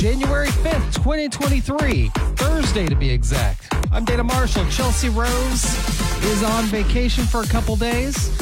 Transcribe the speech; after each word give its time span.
January 0.00 0.46
5th, 0.46 0.94
2023, 0.94 2.08
Thursday 2.08 2.86
to 2.86 2.94
be 2.94 3.10
exact. 3.10 3.68
I'm 3.92 4.06
Dana 4.06 4.24
Marshall. 4.24 4.64
Chelsea 4.70 5.10
Rose 5.10 5.64
is 6.24 6.42
on 6.42 6.64
vacation 6.64 7.24
for 7.24 7.42
a 7.42 7.46
couple 7.46 7.76
days. 7.76 8.34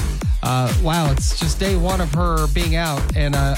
Uh, 0.45 0.73
wow, 0.85 1.11
it's 1.11 1.37
just 1.41 1.59
day 1.59 1.75
one 1.75 2.01
of 2.01 2.15
her 2.15 2.47
being 2.55 2.77
out, 2.77 3.03
and 3.17 3.35
uh, 3.35 3.57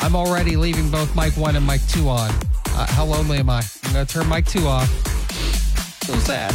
I'm 0.00 0.16
already 0.16 0.56
leaving 0.56 0.90
both 0.90 1.14
mic 1.14 1.36
one 1.36 1.54
and 1.54 1.64
mic 1.64 1.80
two 1.86 2.08
on. 2.08 2.28
Uh, 2.70 2.86
how 2.88 3.04
lonely 3.04 3.38
am 3.38 3.50
I? 3.50 3.62
I'm 3.84 3.92
going 3.92 4.04
to 4.04 4.12
turn 4.12 4.28
mic 4.28 4.44
two 4.44 4.66
off. 4.66 4.88
So 6.02 6.12
sad. 6.14 6.52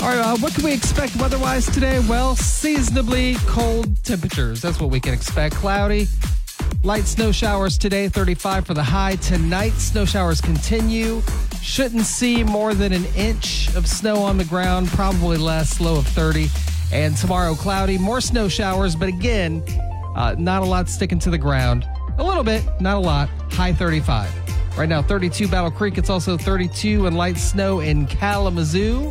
All 0.00 0.08
right, 0.08 0.18
uh, 0.18 0.36
what 0.38 0.54
can 0.54 0.64
we 0.64 0.72
expect 0.72 1.14
weather-wise 1.16 1.66
today? 1.66 1.98
Well, 2.08 2.36
seasonably 2.36 3.34
cold 3.46 4.02
temperatures. 4.02 4.62
That's 4.62 4.80
what 4.80 4.88
we 4.88 4.98
can 4.98 5.12
expect. 5.12 5.56
Cloudy, 5.56 6.08
Light 6.84 7.06
snow 7.06 7.32
showers 7.32 7.78
today, 7.78 8.10
35 8.10 8.66
for 8.66 8.74
the 8.74 8.82
high. 8.82 9.16
Tonight, 9.16 9.72
snow 9.72 10.04
showers 10.04 10.42
continue. 10.42 11.22
Shouldn't 11.62 12.04
see 12.04 12.44
more 12.44 12.74
than 12.74 12.92
an 12.92 13.06
inch 13.16 13.74
of 13.74 13.88
snow 13.88 14.16
on 14.16 14.36
the 14.36 14.44
ground, 14.44 14.88
probably 14.88 15.38
less, 15.38 15.80
low 15.80 15.96
of 15.96 16.06
30. 16.08 16.48
And 16.92 17.16
tomorrow, 17.16 17.54
cloudy, 17.54 17.96
more 17.96 18.20
snow 18.20 18.48
showers, 18.48 18.94
but 18.94 19.08
again, 19.08 19.64
uh, 20.14 20.34
not 20.36 20.60
a 20.60 20.66
lot 20.66 20.90
sticking 20.90 21.18
to 21.20 21.30
the 21.30 21.38
ground. 21.38 21.88
A 22.18 22.22
little 22.22 22.44
bit, 22.44 22.62
not 22.82 22.98
a 22.98 23.00
lot, 23.00 23.30
high 23.50 23.72
35. 23.72 24.30
Right 24.76 24.86
now, 24.86 25.00
32 25.00 25.48
Battle 25.48 25.70
Creek. 25.70 25.96
It's 25.96 26.10
also 26.10 26.36
32 26.36 27.06
and 27.06 27.16
light 27.16 27.38
snow 27.38 27.80
in 27.80 28.06
Kalamazoo. 28.06 29.10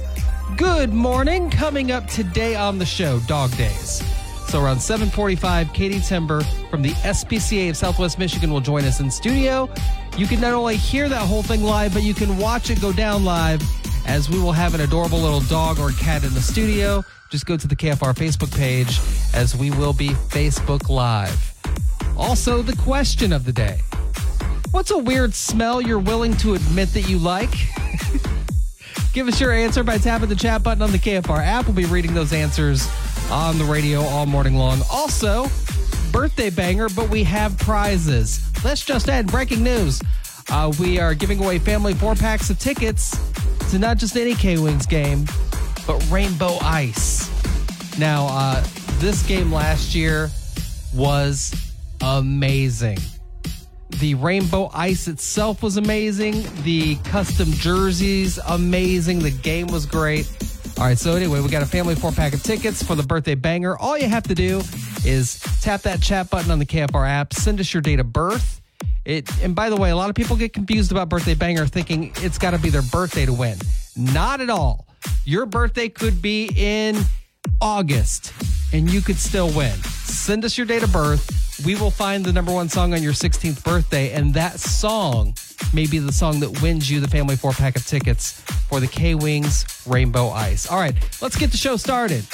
Good 0.58 0.94
morning. 0.94 1.50
Coming 1.50 1.92
up 1.92 2.06
today 2.06 2.54
on 2.54 2.78
the 2.78 2.86
show, 2.86 3.20
Dog 3.22 3.50
Days. 3.58 4.04
So 4.48 4.62
around 4.62 4.78
7:45, 4.78 5.74
Katie 5.74 6.00
Timber 6.00 6.42
from 6.70 6.82
the 6.82 6.92
SPCA 7.04 7.70
of 7.70 7.78
Southwest 7.78 8.20
Michigan 8.20 8.52
will 8.54 8.62
join 8.62 8.86
us 8.86 9.00
in 9.00 9.10
studio. 9.10 9.70
You 10.18 10.28
can 10.28 10.40
not 10.40 10.54
only 10.54 10.76
hear 10.76 11.10
that 11.10 11.28
whole 11.28 11.44
thing 11.44 11.64
live, 11.64 11.94
but 11.94 12.04
you 12.04 12.14
can 12.14 12.38
watch 12.38 12.70
it 12.70 12.80
go 12.80 12.94
down 12.94 13.26
live 13.26 13.62
as 14.06 14.30
we 14.30 14.40
will 14.40 14.52
have 14.52 14.76
an 14.76 14.82
adorable 14.82 15.20
little 15.20 15.42
dog 15.42 15.80
or 15.80 15.92
cat 15.92 16.24
in 16.24 16.34
the 16.34 16.42
studio. 16.42 17.04
Just 17.30 17.46
go 17.46 17.58
to 17.58 17.68
the 17.68 17.76
KFR 17.76 18.14
Facebook 18.14 18.56
page 18.56 19.00
as 19.34 19.56
we 19.56 19.72
will 19.72 19.94
be 19.94 20.10
Facebook 20.10 20.88
Live. 20.90 21.54
Also, 22.16 22.62
the 22.62 22.76
question 22.76 23.34
of 23.34 23.46
the 23.46 23.52
day. 23.52 23.80
What's 24.70 24.92
a 24.92 24.98
weird 24.98 25.34
smell 25.34 25.82
you're 25.82 26.00
willing 26.00 26.36
to 26.38 26.54
admit 26.54 26.94
that 26.94 27.10
you 27.10 27.18
like? 27.18 27.52
Give 29.14 29.28
us 29.28 29.40
your 29.40 29.52
answer 29.52 29.84
by 29.84 29.98
tapping 29.98 30.30
the 30.30 30.36
chat 30.36 30.64
button 30.64 30.84
on 30.84 30.92
the 30.92 31.00
KFR 31.00 31.44
app. 31.44 31.66
We'll 31.66 31.76
be 31.76 31.86
reading 31.86 32.14
those 32.14 32.34
answers 32.34 32.88
on 33.34 33.58
the 33.58 33.66
radio 33.66 34.02
all 34.02 34.28
morning 34.28 34.54
long. 34.56 34.80
Also, 34.92 35.48
birthday 36.12 36.52
banger, 36.52 36.88
but 36.90 37.10
we 37.10 37.24
have 37.24 37.58
prizes. 37.58 38.40
Let's 38.64 38.86
just 38.86 39.10
add 39.10 39.26
breaking 39.26 39.64
news. 39.64 40.00
Uh, 40.52 40.72
we 40.80 41.00
are 41.00 41.16
giving 41.16 41.44
away 41.44 41.58
family 41.58 41.96
four 41.96 42.14
packs 42.14 42.52
of 42.52 42.60
tickets 42.60 43.18
to 43.72 43.80
not 43.80 43.98
just 43.98 44.16
any 44.18 44.36
K 44.36 44.60
Wings 44.60 44.86
game, 44.86 45.26
but 45.88 46.00
Rainbow 46.12 46.60
Ice. 46.62 47.28
Now, 47.98 48.28
uh, 48.30 48.64
this 49.00 49.26
game 49.26 49.52
last 49.52 49.96
year 49.96 50.30
was 50.94 51.56
amazing. 52.02 53.00
The 53.98 54.14
rainbow 54.16 54.70
ice 54.74 55.08
itself 55.08 55.64
was 55.64 55.78
amazing. 55.78 56.46
The 56.64 56.98
custom 56.98 57.52
jerseys, 57.52 58.38
amazing. 58.48 59.20
The 59.20 59.32
game 59.32 59.68
was 59.68 59.88
great. 59.88 60.28
All 60.78 60.86
right, 60.86 60.98
so 60.98 61.16
anyway, 61.16 61.40
we 61.40 61.50
got 61.50 61.62
a 61.62 61.68
family 61.68 61.96
four 61.96 62.12
pack 62.12 62.34
of 62.34 62.42
tickets 62.42 62.82
for 62.82 62.96
the 62.96 63.04
birthday 63.04 63.36
banger. 63.36 63.78
All 63.78 63.98
you 63.98 64.10
have 64.10 64.24
to 64.24 64.36
do 64.36 64.62
is 65.06 65.40
tap 65.62 65.84
that 65.84 66.02
chat 66.02 66.30
button 66.30 66.50
on 66.52 66.60
the 66.60 66.66
KFR 66.66 67.08
app, 67.08 67.34
send 67.34 67.60
us 67.60 67.74
your 67.74 67.82
date 67.82 68.00
of 68.00 68.12
birth. 68.12 68.60
It 69.06 69.30
and 69.44 69.54
by 69.54 69.70
the 69.70 69.76
way, 69.76 69.92
a 69.92 69.96
lot 69.96 70.10
of 70.10 70.16
people 70.16 70.36
get 70.36 70.52
confused 70.52 70.92
about 70.92 71.10
birthday 71.10 71.36
banger 71.36 71.68
thinking 71.68 72.12
it's 72.18 72.38
got 72.38 72.52
to 72.52 72.58
be 72.58 72.70
their 72.70 72.82
birthday 72.82 73.26
to 73.26 73.34
win. 73.34 73.58
Not 73.96 74.42
at 74.42 74.50
all. 74.50 74.88
Your 75.26 75.46
birthday 75.46 75.90
could 75.90 76.22
be 76.22 76.50
in 76.56 76.98
August 77.62 78.34
and 78.74 78.92
you 78.92 79.02
could 79.02 79.18
still 79.18 79.52
win. 79.52 79.76
Send 79.94 80.44
us 80.44 80.58
your 80.58 80.66
date 80.66 80.84
of 80.84 80.92
birth. 80.92 81.62
We 81.66 81.76
will 81.76 81.92
find 81.92 82.26
the 82.26 82.34
number 82.34 82.52
one 82.52 82.68
song 82.68 82.94
on 82.94 83.04
your 83.04 83.14
16th 83.14 83.64
birthday, 83.64 84.12
and 84.12 84.34
that 84.34 84.60
song 84.60 85.36
may 85.74 85.88
be 85.88 86.00
the 86.00 86.12
song 86.12 86.40
that 86.40 86.62
wins 86.62 86.90
you 86.90 87.00
the 87.00 87.08
family 87.08 87.36
four 87.36 87.52
pack 87.52 87.76
of 87.76 87.86
tickets 87.86 88.42
for 88.70 88.80
the 88.80 88.88
K 88.88 89.16
Wings 89.16 89.66
Rainbow 89.88 90.30
Ice. 90.30 90.70
All 90.70 90.80
right, 90.80 90.96
let's 91.22 91.36
get 91.36 91.52
the 91.52 91.58
show 91.58 91.78
started. 91.78 92.26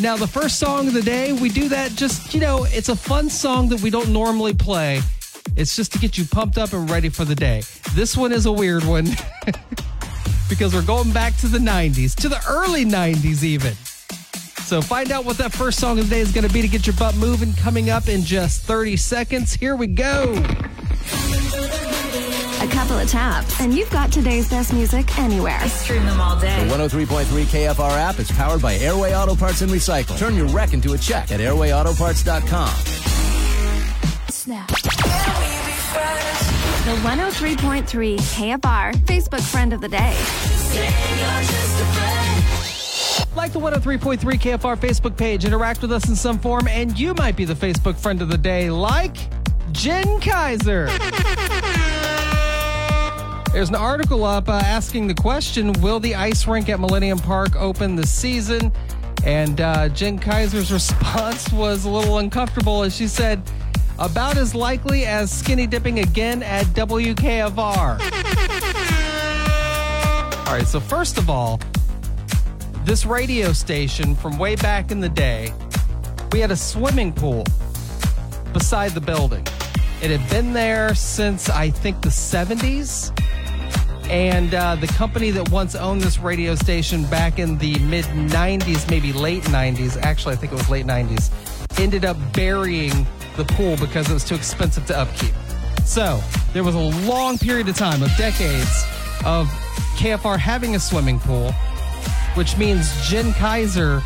Now, 0.00 0.16
the 0.16 0.26
first 0.26 0.58
song 0.58 0.88
of 0.88 0.94
the 0.94 1.02
day, 1.02 1.32
we 1.32 1.50
do 1.50 1.68
that 1.68 1.92
just, 1.92 2.32
you 2.32 2.40
know, 2.40 2.64
it's 2.70 2.88
a 2.88 2.96
fun 2.96 3.28
song 3.28 3.68
that 3.68 3.82
we 3.82 3.90
don't 3.90 4.08
normally 4.08 4.54
play. 4.54 5.00
It's 5.54 5.76
just 5.76 5.92
to 5.92 5.98
get 5.98 6.16
you 6.16 6.24
pumped 6.24 6.56
up 6.56 6.72
and 6.72 6.88
ready 6.88 7.10
for 7.10 7.26
the 7.26 7.34
day. 7.34 7.62
This 7.94 8.16
one 8.16 8.32
is 8.32 8.46
a 8.46 8.52
weird 8.52 8.84
one 8.84 9.06
because 10.48 10.74
we're 10.74 10.82
going 10.82 11.12
back 11.12 11.36
to 11.38 11.46
the 11.46 11.58
90s, 11.58 12.14
to 12.16 12.28
the 12.28 12.42
early 12.48 12.86
90s 12.86 13.42
even. 13.42 13.74
So 14.64 14.80
find 14.80 15.12
out 15.12 15.26
what 15.26 15.36
that 15.36 15.52
first 15.52 15.78
song 15.78 15.98
of 15.98 16.08
the 16.08 16.14
day 16.14 16.20
is 16.20 16.32
going 16.32 16.46
to 16.46 16.52
be 16.52 16.62
to 16.62 16.68
get 16.68 16.86
your 16.86 16.96
butt 16.96 17.14
moving 17.16 17.52
coming 17.52 17.90
up 17.90 18.08
in 18.08 18.22
just 18.22 18.62
30 18.62 18.96
seconds. 18.96 19.52
Here 19.52 19.76
we 19.76 19.86
go. 19.86 20.42
A 22.82 22.84
couple 22.84 22.98
of 22.98 23.08
taps, 23.08 23.60
and 23.60 23.72
you've 23.72 23.90
got 23.90 24.10
today's 24.10 24.50
best 24.50 24.72
music 24.72 25.16
anywhere. 25.16 25.60
Stream 25.68 26.04
them 26.04 26.20
all 26.20 26.36
day. 26.36 26.64
The 26.64 26.74
103.3 26.74 27.24
KFR 27.44 27.92
app 27.92 28.18
is 28.18 28.28
powered 28.32 28.60
by 28.60 28.74
Airway 28.74 29.14
Auto 29.14 29.36
Parts 29.36 29.60
and 29.60 29.70
Recycle. 29.70 30.18
Turn 30.18 30.34
your 30.34 30.48
wreck 30.48 30.72
into 30.74 30.92
a 30.92 30.98
check 30.98 31.30
at 31.30 31.38
airwayautoparts.com. 31.38 32.74
Snap. 34.30 34.66
The 34.66 34.74
103.3 37.04 38.18
KFR 38.18 38.94
Facebook 39.04 39.42
friend 39.48 39.72
of 39.72 39.80
the 39.80 39.88
day. 39.88 40.16
Like 43.36 43.52
the 43.52 43.60
103.3 43.60 44.18
KFR 44.18 44.76
Facebook 44.76 45.16
page, 45.16 45.44
interact 45.44 45.82
with 45.82 45.92
us 45.92 46.08
in 46.08 46.16
some 46.16 46.36
form, 46.36 46.66
and 46.66 46.98
you 46.98 47.14
might 47.14 47.36
be 47.36 47.44
the 47.44 47.54
Facebook 47.54 47.94
friend 47.94 48.20
of 48.20 48.28
the 48.28 48.38
day, 48.38 48.70
like 48.70 49.16
Jen 49.70 50.20
Kaiser. 50.20 50.88
There's 53.62 53.70
an 53.70 53.76
article 53.76 54.24
up 54.24 54.48
uh, 54.48 54.54
asking 54.54 55.06
the 55.06 55.14
question 55.14 55.72
Will 55.74 56.00
the 56.00 56.16
ice 56.16 56.48
rink 56.48 56.68
at 56.68 56.80
Millennium 56.80 57.20
Park 57.20 57.54
open 57.54 57.94
this 57.94 58.10
season? 58.10 58.72
And 59.24 59.60
uh, 59.60 59.88
Jen 59.90 60.18
Kaiser's 60.18 60.72
response 60.72 61.48
was 61.52 61.84
a 61.84 61.88
little 61.88 62.18
uncomfortable 62.18 62.82
as 62.82 62.96
she 62.96 63.06
said, 63.06 63.40
About 64.00 64.36
as 64.36 64.52
likely 64.56 65.04
as 65.04 65.30
skinny 65.30 65.68
dipping 65.68 66.00
again 66.00 66.42
at 66.42 66.66
WKFR. 66.74 68.00
All 70.38 70.52
right, 70.52 70.66
so 70.66 70.80
first 70.80 71.16
of 71.16 71.30
all, 71.30 71.60
this 72.84 73.06
radio 73.06 73.52
station 73.52 74.16
from 74.16 74.38
way 74.38 74.56
back 74.56 74.90
in 74.90 74.98
the 74.98 75.08
day, 75.08 75.54
we 76.32 76.40
had 76.40 76.50
a 76.50 76.56
swimming 76.56 77.12
pool 77.12 77.44
beside 78.52 78.90
the 78.90 79.00
building. 79.00 79.46
It 80.02 80.10
had 80.10 80.28
been 80.30 80.52
there 80.52 80.96
since 80.96 81.48
I 81.48 81.70
think 81.70 82.00
the 82.00 82.08
70s. 82.08 83.16
And 84.12 84.52
uh, 84.52 84.74
the 84.76 84.88
company 84.88 85.30
that 85.30 85.50
once 85.50 85.74
owned 85.74 86.02
this 86.02 86.18
radio 86.18 86.54
station 86.54 87.06
back 87.06 87.38
in 87.38 87.56
the 87.56 87.78
mid 87.78 88.04
90s, 88.04 88.88
maybe 88.90 89.10
late 89.10 89.42
90s, 89.44 89.96
actually, 90.02 90.34
I 90.34 90.36
think 90.36 90.52
it 90.52 90.56
was 90.56 90.68
late 90.68 90.84
90s, 90.84 91.30
ended 91.80 92.04
up 92.04 92.18
burying 92.34 93.06
the 93.38 93.44
pool 93.44 93.78
because 93.78 94.10
it 94.10 94.12
was 94.12 94.22
too 94.22 94.34
expensive 94.34 94.84
to 94.88 94.98
upkeep. 94.98 95.32
So 95.86 96.20
there 96.52 96.62
was 96.62 96.74
a 96.74 97.08
long 97.08 97.38
period 97.38 97.70
of 97.70 97.76
time, 97.78 98.02
of 98.02 98.14
decades, 98.18 98.84
of 99.24 99.48
KFR 99.96 100.38
having 100.38 100.76
a 100.76 100.78
swimming 100.78 101.18
pool, 101.18 101.52
which 102.34 102.58
means 102.58 102.92
Jen 103.08 103.32
Kaiser 103.32 104.00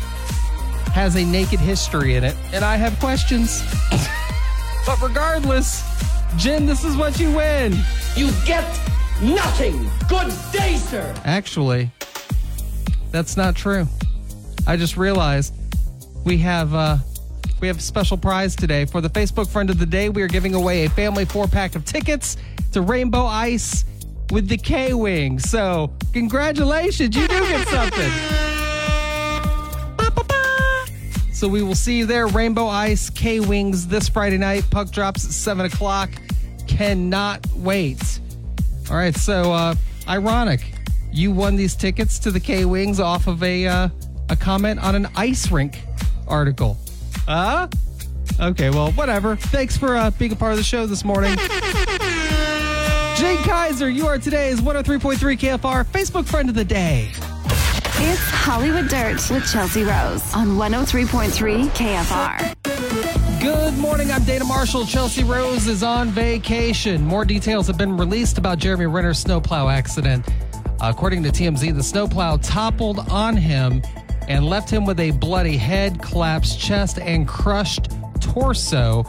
has 0.93 1.17
a 1.17 1.25
naked 1.25 1.59
history 1.59 2.15
in 2.15 2.23
it, 2.23 2.37
and 2.53 2.63
I 2.63 2.77
have 2.77 2.97
questions. 3.01 3.61
but 4.85 5.01
regardless, 5.01 5.83
Jen, 6.37 6.65
this 6.65 6.85
is 6.85 6.95
what 6.95 7.19
you 7.19 7.35
win. 7.35 7.77
You 8.15 8.31
get 8.45 8.63
nothing. 9.21 9.89
Good 10.07 10.33
day, 10.51 10.77
sir. 10.77 11.13
Actually, 11.25 11.91
that's 13.11 13.37
not 13.37 13.55
true. 13.55 13.87
I 14.65 14.77
just 14.77 14.97
realized 14.97 15.53
we 16.25 16.37
have 16.39 16.73
uh 16.73 16.97
we 17.59 17.67
have 17.67 17.77
a 17.77 17.81
special 17.81 18.17
prize 18.17 18.55
today 18.55 18.85
for 18.85 19.01
the 19.01 19.09
Facebook 19.09 19.49
friend 19.49 19.69
of 19.69 19.79
the 19.79 19.85
day. 19.85 20.09
We 20.09 20.21
are 20.21 20.27
giving 20.27 20.53
away 20.53 20.85
a 20.85 20.89
family 20.89 21.25
four 21.25 21.47
pack 21.47 21.75
of 21.75 21.85
tickets 21.85 22.37
to 22.73 22.81
Rainbow 22.81 23.25
Ice 23.25 23.85
with 24.31 24.47
the 24.47 24.57
K 24.57 24.93
Wing. 24.93 25.39
So, 25.39 25.91
congratulations, 26.13 27.15
you 27.15 27.27
do 27.27 27.39
get 27.39 27.67
something. 27.67 28.11
So 31.37 31.47
we 31.47 31.61
will 31.61 31.75
see 31.75 31.99
you 31.99 32.07
there. 32.07 32.25
Rainbow 32.25 32.65
Ice, 32.65 33.11
K 33.11 33.39
Wings 33.39 33.85
this 33.87 34.09
Friday 34.09 34.39
night. 34.39 34.67
Puck 34.71 34.89
drops 34.89 35.23
at 35.23 35.31
7 35.31 35.67
o'clock. 35.67 36.09
Cannot 36.67 37.45
wait. 37.55 38.19
All 38.89 38.95
right, 38.95 39.15
so 39.15 39.51
uh, 39.51 39.75
ironic. 40.07 40.73
You 41.11 41.31
won 41.31 41.55
these 41.55 41.75
tickets 41.75 42.19
to 42.19 42.31
the 42.31 42.39
K 42.39 42.65
Wings 42.65 42.99
off 42.99 43.27
of 43.27 43.43
a, 43.43 43.67
uh, 43.67 43.89
a 44.29 44.35
comment 44.35 44.79
on 44.81 44.95
an 44.95 45.07
ice 45.15 45.51
rink 45.51 45.81
article. 46.27 46.77
Huh? 47.27 47.67
Okay, 48.39 48.69
well, 48.69 48.91
whatever. 48.91 49.35
Thanks 49.35 49.77
for 49.77 49.95
uh, 49.95 50.11
being 50.11 50.31
a 50.31 50.35
part 50.35 50.51
of 50.51 50.57
the 50.57 50.63
show 50.63 50.85
this 50.85 51.03
morning. 51.03 51.35
Jane 53.17 53.37
Kaiser, 53.37 53.89
you 53.89 54.05
are 54.07 54.19
today's 54.19 54.61
103.3 54.61 55.17
KFR 55.17 55.85
Facebook 55.85 56.25
friend 56.25 56.49
of 56.49 56.55
the 56.55 56.65
day. 56.65 57.09
It's 57.99 58.21
Hollywood 58.29 58.89
Dirt 58.89 59.27
with 59.31 59.51
Chelsea 59.51 59.81
Rose 59.81 60.33
on 60.35 60.49
103.3 60.49 61.67
KFR. 61.69 62.66
Good 63.47 63.77
morning. 63.77 64.11
I'm 64.11 64.25
Dana 64.25 64.43
Marshall. 64.43 64.85
Chelsea 64.85 65.23
Rose 65.23 65.67
is 65.67 65.81
on 65.81 66.09
vacation. 66.09 67.05
More 67.05 67.23
details 67.23 67.65
have 67.67 67.77
been 67.77 67.95
released 67.95 68.37
about 68.37 68.57
Jeremy 68.57 68.87
Renner's 68.87 69.19
snowplow 69.19 69.69
accident. 69.69 70.27
According 70.81 71.23
to 71.23 71.29
TMZ, 71.29 71.73
the 71.73 71.81
snowplow 71.81 72.39
toppled 72.41 72.99
on 73.07 73.37
him 73.37 73.81
and 74.27 74.45
left 74.45 74.69
him 74.69 74.85
with 74.85 74.99
a 74.99 75.11
bloody 75.11 75.55
head, 75.55 76.01
collapsed 76.01 76.59
chest, 76.59 76.99
and 76.99 77.25
crushed 77.25 77.89
torso. 78.19 79.05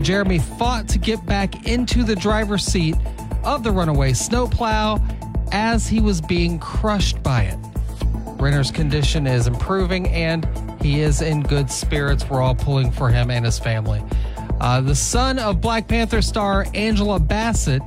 Jeremy 0.00 0.38
fought 0.38 0.88
to 0.88 0.98
get 0.98 1.26
back 1.26 1.68
into 1.68 2.02
the 2.02 2.16
driver's 2.16 2.64
seat 2.64 2.96
of 3.44 3.62
the 3.62 3.70
runaway 3.70 4.14
snowplow 4.14 4.98
as 5.52 5.86
he 5.86 6.00
was 6.00 6.22
being 6.22 6.58
crushed 6.58 7.22
by 7.22 7.42
it. 7.42 7.58
Renner's 8.40 8.70
condition 8.70 9.26
is 9.26 9.46
improving 9.46 10.08
and 10.08 10.48
he 10.82 11.00
is 11.00 11.22
in 11.22 11.42
good 11.42 11.70
spirits. 11.70 12.28
We're 12.28 12.42
all 12.42 12.54
pulling 12.54 12.90
for 12.90 13.08
him 13.08 13.30
and 13.30 13.44
his 13.44 13.58
family. 13.58 14.02
Uh, 14.60 14.80
the 14.80 14.94
son 14.94 15.38
of 15.38 15.60
Black 15.60 15.88
Panther 15.88 16.22
star 16.22 16.66
Angela 16.74 17.18
Bassett 17.18 17.82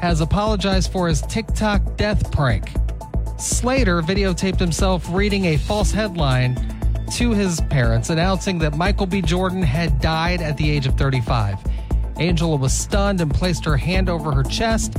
has 0.00 0.20
apologized 0.20 0.92
for 0.92 1.08
his 1.08 1.22
TikTok 1.22 1.96
death 1.96 2.30
prank. 2.30 2.70
Slater 3.38 4.00
videotaped 4.02 4.58
himself 4.58 5.06
reading 5.10 5.46
a 5.46 5.56
false 5.56 5.90
headline 5.90 6.56
to 7.12 7.32
his 7.32 7.60
parents 7.62 8.10
announcing 8.10 8.58
that 8.58 8.76
Michael 8.76 9.06
B. 9.06 9.22
Jordan 9.22 9.62
had 9.62 10.00
died 10.00 10.40
at 10.40 10.56
the 10.56 10.70
age 10.70 10.86
of 10.86 10.96
35. 10.96 11.58
Angela 12.16 12.56
was 12.56 12.72
stunned 12.72 13.20
and 13.20 13.32
placed 13.32 13.64
her 13.64 13.76
hand 13.76 14.08
over 14.08 14.32
her 14.32 14.42
chest. 14.42 14.96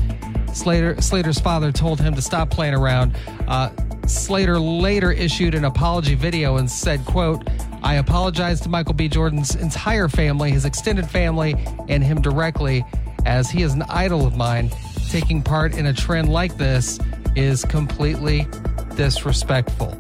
Slater, 0.54 1.02
Slater's 1.02 1.40
father 1.40 1.72
told 1.72 2.00
him 2.00 2.14
to 2.16 2.22
stop 2.22 2.50
playing 2.50 2.74
around. 2.74 3.18
Uh, 3.48 3.70
Slater 4.07 4.60
later 4.60 5.12
issued 5.12 5.56
an 5.56 5.66
apology 5.66 6.16
video 6.16 6.57
and 6.57 6.69
said, 6.69 7.04
quote, 7.06 7.48
I 7.81 7.96
apologize 7.96 8.62
to 8.62 8.69
Michael 8.69 8.94
B. 8.94 9.07
Jordan's 9.07 9.56
entire 9.56 10.07
family, 10.07 10.52
his 10.52 10.66
extended 10.66 11.10
family, 11.10 11.56
and 11.88 12.04
him 12.04 12.22
directly, 12.22 12.86
as 13.25 13.50
he 13.50 13.63
is 13.63 13.74
an 13.74 13.84
idol 13.84 14.25
of 14.25 14.36
mine. 14.36 14.72
Taking 15.10 15.42
part 15.42 15.75
in 15.75 15.88
a 15.88 15.94
trend 15.94 16.30
like 16.30 16.57
this 16.57 17.00
is 17.36 17.66
completely 17.66 18.48
disrespectful. 18.96 20.00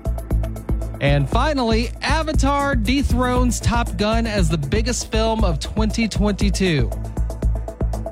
And 1.01 1.29
finally, 1.29 1.89
Avatar 2.01 2.75
dethrones 2.75 3.59
Top 3.59 3.97
Gun 3.97 4.25
as 4.25 4.49
the 4.49 4.57
biggest 4.57 5.11
film 5.11 5.43
of 5.43 5.59
2022. 5.59 6.89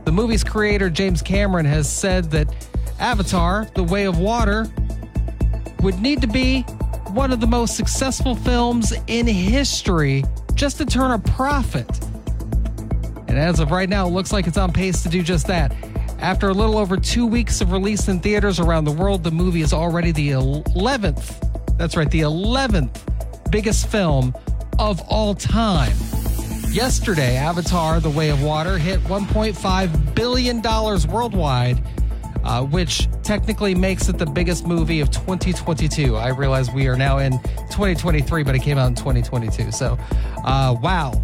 The 0.05 0.11
movie's 0.11 0.43
creator, 0.43 0.89
James 0.89 1.21
Cameron, 1.21 1.65
has 1.65 1.91
said 1.91 2.29
that 2.31 2.53
Avatar, 2.99 3.67
The 3.73 3.83
Way 3.83 4.05
of 4.05 4.19
Water, 4.19 4.67
would 5.83 5.99
need 5.99 6.21
to 6.21 6.27
be 6.27 6.61
one 7.11 7.33
of 7.33 7.41
the 7.41 7.47
most 7.47 7.75
successful 7.75 8.35
films 8.35 8.93
in 9.07 9.27
history 9.27 10.23
just 10.55 10.77
to 10.77 10.85
turn 10.85 11.11
a 11.11 11.19
profit. 11.19 11.87
And 13.27 13.37
as 13.37 13.59
of 13.59 13.69
right 13.71 13.89
now, 13.89 14.07
it 14.07 14.11
looks 14.11 14.31
like 14.31 14.47
it's 14.47 14.57
on 14.57 14.71
pace 14.71 15.03
to 15.03 15.09
do 15.09 15.21
just 15.21 15.45
that. 15.47 15.75
After 16.19 16.47
a 16.47 16.53
little 16.53 16.77
over 16.77 16.95
two 16.95 17.25
weeks 17.25 17.59
of 17.59 17.73
release 17.73 18.07
in 18.07 18.21
theaters 18.21 18.61
around 18.61 18.85
the 18.85 18.93
world, 18.93 19.25
the 19.25 19.31
movie 19.31 19.61
is 19.61 19.73
already 19.73 20.11
the 20.11 20.29
11th, 20.29 21.77
that's 21.77 21.97
right, 21.97 22.09
the 22.09 22.21
11th 22.21 23.51
biggest 23.51 23.87
film 23.87 24.33
of 24.79 25.01
all 25.09 25.35
time. 25.35 25.91
Yesterday, 26.69 27.35
Avatar 27.35 27.99
The 27.99 28.09
Way 28.09 28.29
of 28.29 28.41
Water 28.41 28.77
hit 28.77 29.01
$1.5 29.01 30.15
billion 30.15 30.61
worldwide 31.11 31.83
uh, 32.43 32.63
which 32.63 33.07
technically 33.23 33.75
makes 33.75 34.09
it 34.09 34.17
the 34.17 34.25
biggest 34.25 34.65
movie 34.65 34.99
of 34.99 35.11
2022. 35.11 36.15
I 36.15 36.29
realize 36.29 36.71
we 36.71 36.87
are 36.87 36.95
now 36.95 37.19
in 37.19 37.33
2023, 37.71 38.43
but 38.43 38.55
it 38.55 38.59
came 38.59 38.77
out 38.77 38.87
in 38.87 38.95
2022. 38.95 39.71
So, 39.71 39.97
uh, 40.43 40.75
wow. 40.81 41.21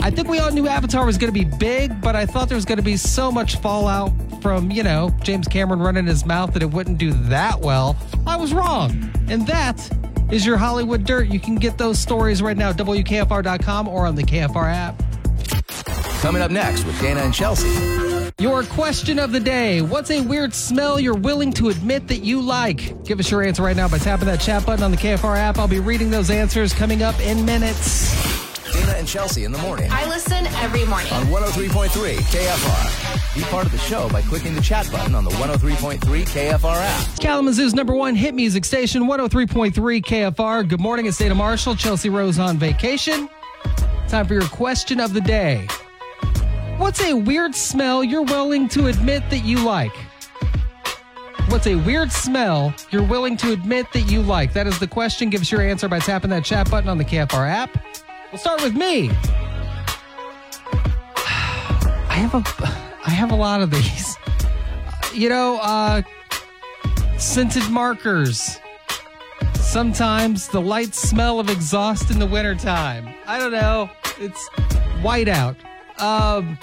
I 0.00 0.10
think 0.10 0.28
we 0.28 0.38
all 0.38 0.52
knew 0.52 0.68
Avatar 0.68 1.04
was 1.04 1.18
going 1.18 1.32
to 1.32 1.38
be 1.38 1.44
big, 1.58 2.00
but 2.00 2.14
I 2.14 2.24
thought 2.24 2.48
there 2.48 2.56
was 2.56 2.64
going 2.64 2.78
to 2.78 2.84
be 2.84 2.96
so 2.96 3.32
much 3.32 3.56
fallout 3.56 4.12
from, 4.40 4.70
you 4.70 4.84
know, 4.84 5.10
James 5.22 5.48
Cameron 5.48 5.80
running 5.80 6.06
his 6.06 6.24
mouth 6.24 6.52
that 6.54 6.62
it 6.62 6.70
wouldn't 6.70 6.98
do 6.98 7.12
that 7.12 7.60
well. 7.60 7.96
I 8.26 8.36
was 8.36 8.54
wrong. 8.54 9.10
And 9.28 9.46
that 9.48 9.90
is 10.30 10.46
your 10.46 10.56
Hollywood 10.56 11.04
Dirt. 11.04 11.28
You 11.28 11.40
can 11.40 11.56
get 11.56 11.78
those 11.78 11.98
stories 11.98 12.42
right 12.42 12.56
now, 12.56 12.70
at 12.70 12.76
WKFR.com 12.76 13.88
or 13.88 14.06
on 14.06 14.14
the 14.14 14.22
KFR 14.22 14.72
app. 14.72 15.02
Coming 16.20 16.42
up 16.42 16.50
next 16.50 16.84
with 16.84 17.00
Dana 17.00 17.20
and 17.20 17.34
Chelsea. 17.34 18.07
Your 18.40 18.62
question 18.62 19.18
of 19.18 19.32
the 19.32 19.40
day 19.40 19.82
What's 19.82 20.12
a 20.12 20.20
weird 20.20 20.54
smell 20.54 21.00
you're 21.00 21.16
willing 21.16 21.52
to 21.54 21.70
admit 21.70 22.06
that 22.06 22.18
you 22.18 22.40
like? 22.40 23.02
Give 23.04 23.18
us 23.18 23.32
your 23.32 23.42
answer 23.42 23.64
right 23.64 23.74
now 23.74 23.88
by 23.88 23.98
tapping 23.98 24.26
that 24.26 24.40
chat 24.40 24.64
button 24.64 24.84
on 24.84 24.92
the 24.92 24.96
KFR 24.96 25.36
app. 25.36 25.58
I'll 25.58 25.66
be 25.66 25.80
reading 25.80 26.08
those 26.08 26.30
answers 26.30 26.72
coming 26.72 27.02
up 27.02 27.18
in 27.18 27.44
minutes. 27.44 28.14
Dana 28.72 28.92
and 28.92 29.08
Chelsea 29.08 29.42
in 29.42 29.50
the 29.50 29.58
morning. 29.58 29.88
I 29.90 30.08
listen 30.08 30.46
every 30.58 30.84
morning. 30.84 31.12
On 31.14 31.24
103.3 31.26 31.88
KFR. 31.88 33.34
Be 33.34 33.42
part 33.42 33.66
of 33.66 33.72
the 33.72 33.78
show 33.78 34.08
by 34.10 34.22
clicking 34.22 34.54
the 34.54 34.60
chat 34.60 34.88
button 34.92 35.16
on 35.16 35.24
the 35.24 35.30
103.3 35.30 35.98
KFR 35.98 36.76
app. 36.76 37.18
Kalamazoo's 37.18 37.74
number 37.74 37.96
one 37.96 38.14
hit 38.14 38.36
music 38.36 38.64
station, 38.64 39.08
103.3 39.08 39.72
KFR. 39.74 40.68
Good 40.68 40.80
morning, 40.80 41.06
it's 41.06 41.18
Dana 41.18 41.34
Marshall. 41.34 41.74
Chelsea 41.74 42.08
Rose 42.08 42.38
on 42.38 42.56
vacation. 42.56 43.28
Time 44.06 44.28
for 44.28 44.34
your 44.34 44.44
question 44.44 45.00
of 45.00 45.12
the 45.12 45.20
day. 45.20 45.66
What's 46.88 47.02
a 47.02 47.12
weird 47.12 47.54
smell 47.54 48.02
you're 48.02 48.22
willing 48.22 48.66
to 48.68 48.86
admit 48.86 49.22
that 49.28 49.44
you 49.44 49.58
like? 49.58 49.94
What's 51.48 51.66
a 51.66 51.74
weird 51.74 52.10
smell 52.10 52.72
you're 52.90 53.04
willing 53.04 53.36
to 53.36 53.52
admit 53.52 53.92
that 53.92 54.10
you 54.10 54.22
like? 54.22 54.54
That 54.54 54.66
is 54.66 54.78
the 54.78 54.86
question. 54.86 55.28
Give 55.28 55.42
us 55.42 55.52
your 55.52 55.60
answer 55.60 55.86
by 55.86 55.98
tapping 55.98 56.30
that 56.30 56.46
chat 56.46 56.70
button 56.70 56.88
on 56.88 56.96
the 56.96 57.04
KFR 57.04 57.46
app. 57.46 57.84
We'll 58.32 58.38
start 58.38 58.62
with 58.62 58.72
me. 58.72 59.10
I 61.18 62.14
have 62.14 62.34
a 62.34 62.42
I 63.06 63.10
have 63.10 63.32
a 63.32 63.36
lot 63.36 63.60
of 63.60 63.70
these. 63.70 64.16
You 65.12 65.28
know, 65.28 65.58
uh 65.60 66.00
scented 67.18 67.68
markers. 67.68 68.58
Sometimes 69.56 70.48
the 70.48 70.62
light 70.62 70.94
smell 70.94 71.38
of 71.38 71.50
exhaust 71.50 72.10
in 72.10 72.18
the 72.18 72.26
wintertime. 72.26 73.14
I 73.26 73.38
don't 73.38 73.52
know. 73.52 73.90
It's 74.18 74.48
white 75.02 75.28
out. 75.28 75.54
Um, 75.98 76.56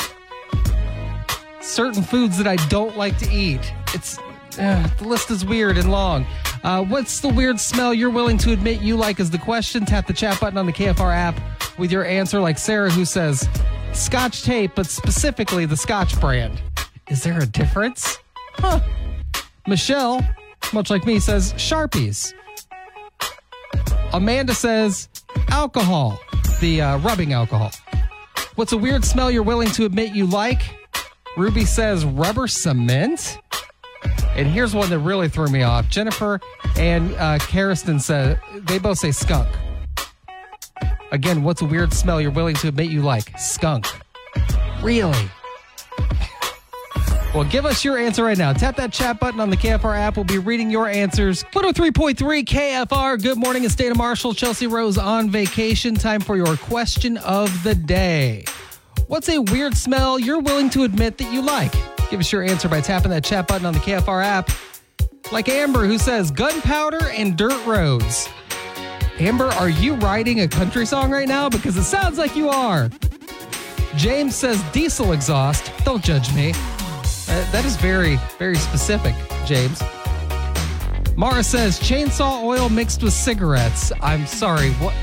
certain 1.66 2.04
foods 2.04 2.38
that 2.38 2.48
I 2.48 2.56
don't 2.68 2.96
like 2.96 3.18
to 3.20 3.32
eat. 3.32 3.74
It's 3.94 4.18
uh, 4.60 4.88
the 5.00 5.08
list 5.08 5.32
is 5.32 5.46
weird 5.46 5.78
and 5.78 5.92
long. 5.92 6.26
Uh, 6.64 6.84
what's 6.84 7.20
the 7.20 7.28
weird 7.28 7.60
smell 7.60 7.94
you're 7.94 8.10
willing 8.10 8.38
to 8.40 8.54
admit 8.54 8.82
you 8.82 8.96
like? 8.96 9.20
Is 9.20 9.30
the 9.30 9.38
question. 9.38 9.86
Tap 9.86 10.08
the 10.08 10.14
chat 10.14 10.40
button 10.40 10.58
on 10.58 10.66
the 10.66 10.74
KFR 10.74 11.14
app 11.14 11.40
with 11.78 11.92
your 11.92 12.06
answer, 12.06 12.40
like 12.40 12.58
Sarah, 12.58 12.90
who 12.90 13.04
says 13.06 13.50
Scotch 13.94 14.44
tape, 14.44 14.72
but 14.76 14.86
specifically 14.88 15.66
the 15.66 15.76
Scotch 15.76 16.20
brand. 16.20 16.62
Is 17.10 17.24
there 17.24 17.40
a 17.40 17.46
difference? 17.46 18.18
Huh. 18.54 18.80
Michelle, 19.68 20.26
much 20.74 20.90
like 20.90 21.06
me, 21.06 21.20
says 21.20 21.54
Sharpies. 21.54 22.34
Amanda 24.14 24.54
says 24.54 25.10
alcohol, 25.50 26.20
the 26.62 26.82
uh, 26.82 26.98
rubbing 27.00 27.34
alcohol. 27.34 27.72
What's 28.56 28.72
a 28.72 28.78
weird 28.78 29.04
smell 29.04 29.30
you're 29.30 29.44
willing 29.44 29.70
to 29.72 29.86
admit 29.86 30.16
you 30.16 30.26
like? 30.26 30.62
Ruby 31.38 31.66
says 31.66 32.06
rubber 32.06 32.48
cement. 32.48 33.38
And 34.36 34.48
here's 34.48 34.74
one 34.74 34.90
that 34.90 35.00
really 35.00 35.30
threw 35.30 35.48
me 35.48 35.64
off. 35.64 35.90
Jennifer 35.90 36.40
and 36.78 37.14
uh, 37.16 37.40
Karsten 37.40 38.00
said 38.00 38.40
they 38.62 38.80
both 38.80 39.00
say 39.00 39.12
skunk. 39.12 39.48
Again, 41.12 41.44
what's 41.44 41.62
a 41.62 41.66
weird 41.66 41.94
smell 41.94 42.20
you're 42.20 42.32
willing 42.32 42.56
to 42.56 42.68
admit 42.68 42.90
you 42.90 43.02
like? 43.02 43.38
Skunk. 43.38 43.86
Really? 44.82 45.30
Well, 47.34 47.44
give 47.44 47.66
us 47.66 47.84
your 47.84 47.98
answer 47.98 48.24
right 48.24 48.38
now. 48.38 48.54
Tap 48.54 48.78
that 48.78 48.94
chat 48.94 49.20
button 49.20 49.42
on 49.42 49.50
the 49.50 49.58
KFR 49.58 49.94
app. 49.94 50.16
We'll 50.16 50.24
be 50.24 50.38
reading 50.38 50.72
your 50.72 50.88
answers. 50.88 51.44
103.3 51.52 52.16
KFR. 52.46 53.22
Good 53.22 53.38
morning. 53.38 53.66
It's 53.66 53.76
Dana 53.76 53.94
Marshall. 53.94 54.34
Chelsea 54.34 54.68
Rose 54.68 54.98
on 54.98 55.30
vacation. 55.30 55.96
Time 55.96 56.22
for 56.22 56.38
your 56.38 56.56
question 56.56 57.18
of 57.18 57.64
the 57.64 57.76
day. 57.76 58.46
What's 59.08 59.30
a 59.30 59.40
weird 59.40 59.78
smell 59.78 60.18
you're 60.18 60.40
willing 60.40 60.72
to 60.72 60.84
admit 60.84 61.20
that 61.20 61.32
you 61.32 61.44
like? 61.44 61.72
Give 62.10 62.20
us 62.20 62.32
your 62.32 62.42
answer 62.42 62.68
by 62.68 62.82
tapping 62.82 63.12
that 63.12 63.24
chat 63.24 63.48
button 63.48 63.66
on 63.66 63.74
the 63.74 63.80
KFR 63.80 64.24
app. 64.24 64.50
Like 65.32 65.48
Amber, 65.48 65.86
who 65.86 66.00
says 66.00 66.32
gunpowder 66.32 67.10
and 67.10 67.38
dirt 67.38 67.64
roads. 67.68 68.28
Amber, 69.20 69.46
are 69.46 69.70
you 69.70 69.94
writing 69.96 70.42
a 70.42 70.48
country 70.48 70.88
song 70.88 71.12
right 71.12 71.28
now? 71.28 71.50
Because 71.50 71.78
it 71.78 71.84
sounds 71.84 72.18
like 72.18 72.36
you 72.36 72.50
are. 72.50 72.90
James 73.96 74.36
says 74.36 74.62
diesel 74.72 75.12
exhaust. 75.14 75.72
Don't 75.84 76.04
judge 76.04 76.34
me. 76.34 76.50
Uh, 76.50 77.52
that 77.52 77.64
is 77.64 77.76
very, 77.78 78.18
very 78.40 78.56
specific, 78.56 79.14
James. 79.46 79.84
Mara 81.16 81.44
says 81.44 81.80
chainsaw 81.80 82.44
oil 82.44 82.70
mixed 82.70 83.04
with 83.04 83.14
cigarettes. 83.14 83.92
I'm 84.02 84.26
sorry, 84.26 84.72
what? 84.74 84.96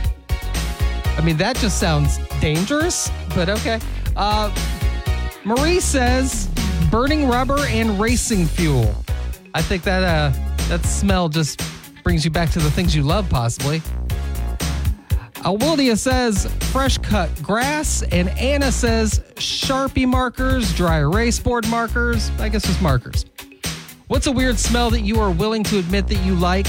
I 1.16 1.20
mean, 1.24 1.36
that 1.36 1.56
just 1.56 1.78
sounds 1.78 2.18
dangerous, 2.40 3.08
but 3.34 3.48
okay. 3.48 3.80
Uh, 4.16 4.54
Marie 5.44 5.80
says 5.80 6.48
burning 6.90 7.28
rubber 7.28 7.58
and 7.66 7.98
racing 7.98 8.46
fuel. 8.46 8.94
I 9.54 9.62
think 9.62 9.82
that 9.84 10.02
uh, 10.02 10.32
that 10.68 10.84
smell 10.84 11.28
just 11.28 11.60
brings 12.04 12.24
you 12.24 12.30
back 12.30 12.50
to 12.50 12.58
the 12.58 12.70
things 12.70 12.94
you 12.94 13.02
love, 13.02 13.28
possibly. 13.28 13.80
Alwildia 15.42 15.98
says 15.98 16.46
fresh 16.70 16.98
cut 16.98 17.30
grass, 17.42 18.02
and 18.12 18.28
Anna 18.30 18.70
says 18.70 19.20
Sharpie 19.34 20.06
markers, 20.06 20.72
dry 20.74 20.98
erase 20.98 21.40
board 21.40 21.66
markers. 21.68 22.30
I 22.38 22.48
guess 22.48 22.62
just 22.62 22.80
markers. 22.80 23.24
What's 24.06 24.26
a 24.26 24.32
weird 24.32 24.58
smell 24.58 24.90
that 24.90 25.00
you 25.00 25.18
are 25.20 25.30
willing 25.30 25.64
to 25.64 25.78
admit 25.78 26.06
that 26.08 26.18
you 26.24 26.34
like? 26.34 26.66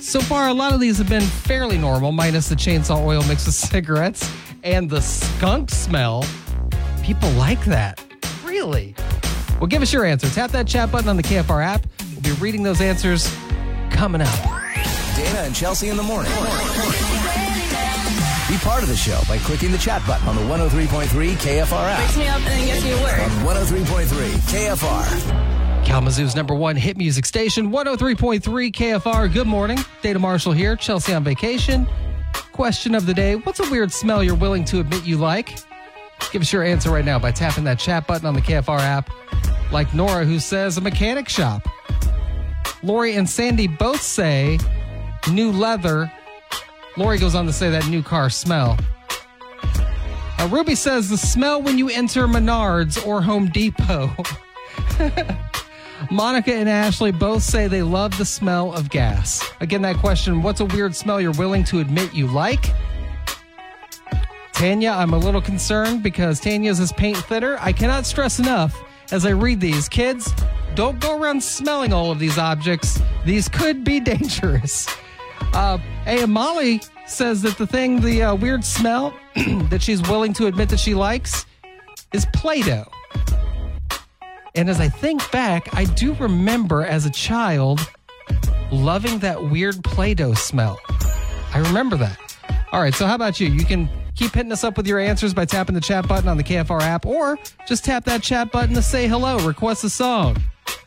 So 0.00 0.20
far, 0.20 0.48
a 0.48 0.54
lot 0.54 0.74
of 0.74 0.80
these 0.80 0.98
have 0.98 1.08
been 1.08 1.22
fairly 1.22 1.78
normal, 1.78 2.12
minus 2.12 2.48
the 2.48 2.54
chainsaw 2.54 3.02
oil 3.02 3.22
mixed 3.22 3.46
with 3.46 3.54
cigarettes 3.70 4.30
and 4.66 4.90
the 4.90 5.00
skunk 5.00 5.70
smell. 5.70 6.26
People 7.02 7.30
like 7.30 7.64
that. 7.66 8.04
Really? 8.44 8.96
Well, 9.60 9.68
give 9.68 9.80
us 9.80 9.92
your 9.92 10.04
answer. 10.04 10.28
Tap 10.28 10.50
that 10.50 10.66
chat 10.66 10.90
button 10.90 11.08
on 11.08 11.16
the 11.16 11.22
KFR 11.22 11.64
app. 11.64 11.86
We'll 12.12 12.22
be 12.22 12.32
reading 12.42 12.64
those 12.64 12.80
answers 12.80 13.32
coming 13.90 14.20
up. 14.20 14.44
Dana 15.14 15.38
and 15.38 15.54
Chelsea 15.54 15.88
in 15.88 15.96
the 15.96 16.02
morning. 16.02 16.32
Be 18.48 18.58
part 18.58 18.82
of 18.82 18.88
the 18.88 18.96
show 18.96 19.20
by 19.28 19.38
clicking 19.38 19.70
the 19.70 19.78
chat 19.78 20.04
button 20.06 20.28
on 20.28 20.34
the 20.34 20.42
103.3 20.42 21.06
KFR 21.06 21.88
app. 21.88 22.00
Wakes 22.00 22.16
me 22.16 22.26
up 22.26 22.36
and 22.38 22.46
then 22.46 22.66
gets 22.66 22.84
me 22.84 22.90
to 22.90 23.02
work. 23.02 23.18
On 23.18 23.30
103.3 23.54 24.06
KFR. 24.50 25.84
Kalamazoo's 25.84 26.34
number 26.34 26.54
one 26.54 26.74
hit 26.74 26.96
music 26.96 27.24
station, 27.24 27.70
103.3 27.70 28.42
KFR. 28.72 29.32
Good 29.32 29.46
morning. 29.46 29.78
Dana 30.02 30.18
Marshall 30.18 30.52
here, 30.52 30.74
Chelsea 30.74 31.14
on 31.14 31.22
vacation. 31.22 31.86
Question 32.56 32.94
of 32.94 33.04
the 33.04 33.12
day 33.12 33.36
What's 33.36 33.60
a 33.60 33.70
weird 33.70 33.92
smell 33.92 34.24
you're 34.24 34.34
willing 34.34 34.64
to 34.64 34.80
admit 34.80 35.04
you 35.04 35.18
like? 35.18 35.58
Give 36.32 36.40
us 36.40 36.50
your 36.50 36.62
answer 36.62 36.90
right 36.90 37.04
now 37.04 37.18
by 37.18 37.30
tapping 37.30 37.64
that 37.64 37.78
chat 37.78 38.06
button 38.06 38.26
on 38.26 38.32
the 38.32 38.40
KFR 38.40 38.78
app. 38.78 39.10
Like 39.70 39.92
Nora, 39.92 40.24
who 40.24 40.38
says 40.38 40.78
a 40.78 40.80
mechanic 40.80 41.28
shop. 41.28 41.68
Lori 42.82 43.14
and 43.14 43.28
Sandy 43.28 43.66
both 43.66 44.00
say 44.00 44.58
new 45.30 45.52
leather. 45.52 46.10
Lori 46.96 47.18
goes 47.18 47.34
on 47.34 47.44
to 47.44 47.52
say 47.52 47.68
that 47.68 47.88
new 47.88 48.02
car 48.02 48.30
smell. 48.30 48.78
Uh, 50.38 50.48
Ruby 50.50 50.76
says 50.76 51.10
the 51.10 51.18
smell 51.18 51.60
when 51.60 51.76
you 51.76 51.90
enter 51.90 52.26
Menards 52.26 53.06
or 53.06 53.20
Home 53.20 53.50
Depot. 53.50 54.10
Monica 56.10 56.54
and 56.54 56.68
Ashley 56.68 57.12
both 57.12 57.42
say 57.42 57.68
they 57.68 57.82
love 57.82 58.16
the 58.18 58.24
smell 58.24 58.72
of 58.72 58.90
gas. 58.90 59.42
Again, 59.60 59.82
that 59.82 59.96
question 59.96 60.42
what's 60.42 60.60
a 60.60 60.64
weird 60.66 60.94
smell 60.94 61.20
you're 61.20 61.32
willing 61.32 61.64
to 61.64 61.80
admit 61.80 62.14
you 62.14 62.26
like? 62.26 62.72
Tanya, 64.52 64.90
I'm 64.90 65.12
a 65.12 65.18
little 65.18 65.42
concerned 65.42 66.02
because 66.02 66.40
Tanya's 66.40 66.80
is 66.80 66.92
paint 66.92 67.18
thinner. 67.18 67.58
I 67.60 67.72
cannot 67.72 68.06
stress 68.06 68.38
enough 68.38 68.74
as 69.12 69.26
I 69.26 69.30
read 69.30 69.60
these. 69.60 69.88
Kids, 69.88 70.32
don't 70.74 70.98
go 70.98 71.20
around 71.20 71.42
smelling 71.42 71.92
all 71.92 72.10
of 72.10 72.18
these 72.18 72.38
objects. 72.38 73.00
These 73.24 73.48
could 73.48 73.84
be 73.84 74.00
dangerous. 74.14 74.88
Uh, 75.52 75.78
hey, 76.04 76.24
Molly 76.24 76.80
says 77.06 77.42
that 77.42 77.58
the 77.58 77.66
thing, 77.66 78.00
the 78.00 78.22
uh, 78.22 78.34
weird 78.34 78.64
smell 78.64 79.14
that 79.68 79.82
she's 79.82 80.00
willing 80.08 80.32
to 80.34 80.46
admit 80.46 80.68
that 80.70 80.80
she 80.80 80.94
likes 80.94 81.46
is 82.12 82.26
Play 82.32 82.62
Doh. 82.62 82.86
And 84.56 84.70
as 84.70 84.80
I 84.80 84.88
think 84.88 85.30
back, 85.30 85.68
I 85.74 85.84
do 85.84 86.14
remember 86.14 86.82
as 86.82 87.04
a 87.04 87.10
child 87.10 87.86
loving 88.72 89.18
that 89.18 89.50
weird 89.50 89.84
Play 89.84 90.14
Doh 90.14 90.32
smell. 90.32 90.80
I 91.52 91.58
remember 91.58 91.96
that. 91.98 92.18
All 92.72 92.80
right, 92.80 92.94
so 92.94 93.06
how 93.06 93.14
about 93.14 93.38
you? 93.38 93.48
You 93.48 93.66
can 93.66 93.86
keep 94.14 94.32
hitting 94.32 94.50
us 94.50 94.64
up 94.64 94.78
with 94.78 94.86
your 94.86 94.98
answers 94.98 95.34
by 95.34 95.44
tapping 95.44 95.74
the 95.74 95.80
chat 95.80 96.08
button 96.08 96.26
on 96.26 96.38
the 96.38 96.42
KFR 96.42 96.80
app, 96.80 97.04
or 97.04 97.38
just 97.66 97.84
tap 97.84 98.06
that 98.06 98.22
chat 98.22 98.50
button 98.50 98.74
to 98.74 98.82
say 98.82 99.06
hello, 99.06 99.38
request 99.46 99.84
a 99.84 99.90
song, 99.90 100.38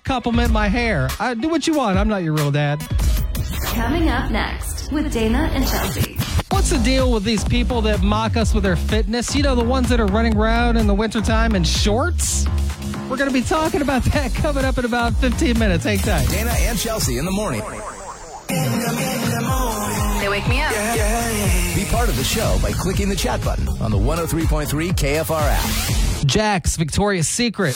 compliment 0.03 0.51
my 0.51 0.67
hair. 0.67 1.07
I, 1.19 1.35
do 1.35 1.47
what 1.47 1.67
you 1.67 1.75
want. 1.75 1.99
I'm 1.99 2.09
not 2.09 2.23
your 2.23 2.33
real 2.33 2.51
dad. 2.51 2.81
Coming 3.67 4.09
up 4.09 4.31
next 4.31 4.91
with 4.91 5.13
Dana 5.13 5.49
and 5.53 5.65
Chelsea. 5.67 6.17
What's 6.49 6.71
the 6.71 6.79
deal 6.79 7.11
with 7.11 7.23
these 7.23 7.43
people 7.43 7.81
that 7.83 8.01
mock 8.01 8.35
us 8.35 8.55
with 8.55 8.63
their 8.63 8.75
fitness? 8.75 9.35
You 9.35 9.43
know, 9.43 9.53
the 9.53 9.63
ones 9.63 9.89
that 9.89 9.99
are 9.99 10.07
running 10.07 10.35
around 10.35 10.77
in 10.77 10.88
the 10.88 10.95
wintertime 10.95 11.55
in 11.55 11.63
shorts? 11.63 12.47
We're 13.09 13.17
going 13.17 13.29
to 13.29 13.33
be 13.33 13.41
talking 13.41 13.81
about 13.81 14.03
that 14.03 14.33
coming 14.35 14.63
up 14.63 14.77
in 14.77 14.85
about 14.85 15.15
15 15.15 15.57
minutes. 15.57 15.83
Hang 15.83 15.97
tight. 15.97 16.29
Dana 16.29 16.51
and 16.51 16.77
Chelsea 16.77 17.17
in 17.17 17.25
the 17.25 17.31
morning. 17.31 17.61
They 20.19 20.29
wake 20.29 20.47
me 20.47 20.61
up. 20.61 20.71
Be 21.75 21.85
part 21.85 22.07
of 22.09 22.15
the 22.17 22.23
show 22.23 22.59
by 22.61 22.71
clicking 22.71 23.09
the 23.09 23.15
chat 23.15 23.43
button 23.43 23.67
on 23.81 23.89
the 23.89 23.97
103.3 23.97 24.67
KFR 24.91 25.41
app. 25.41 26.25
Jack's 26.27 26.75
Victoria's 26.75 27.27
Secret. 27.27 27.75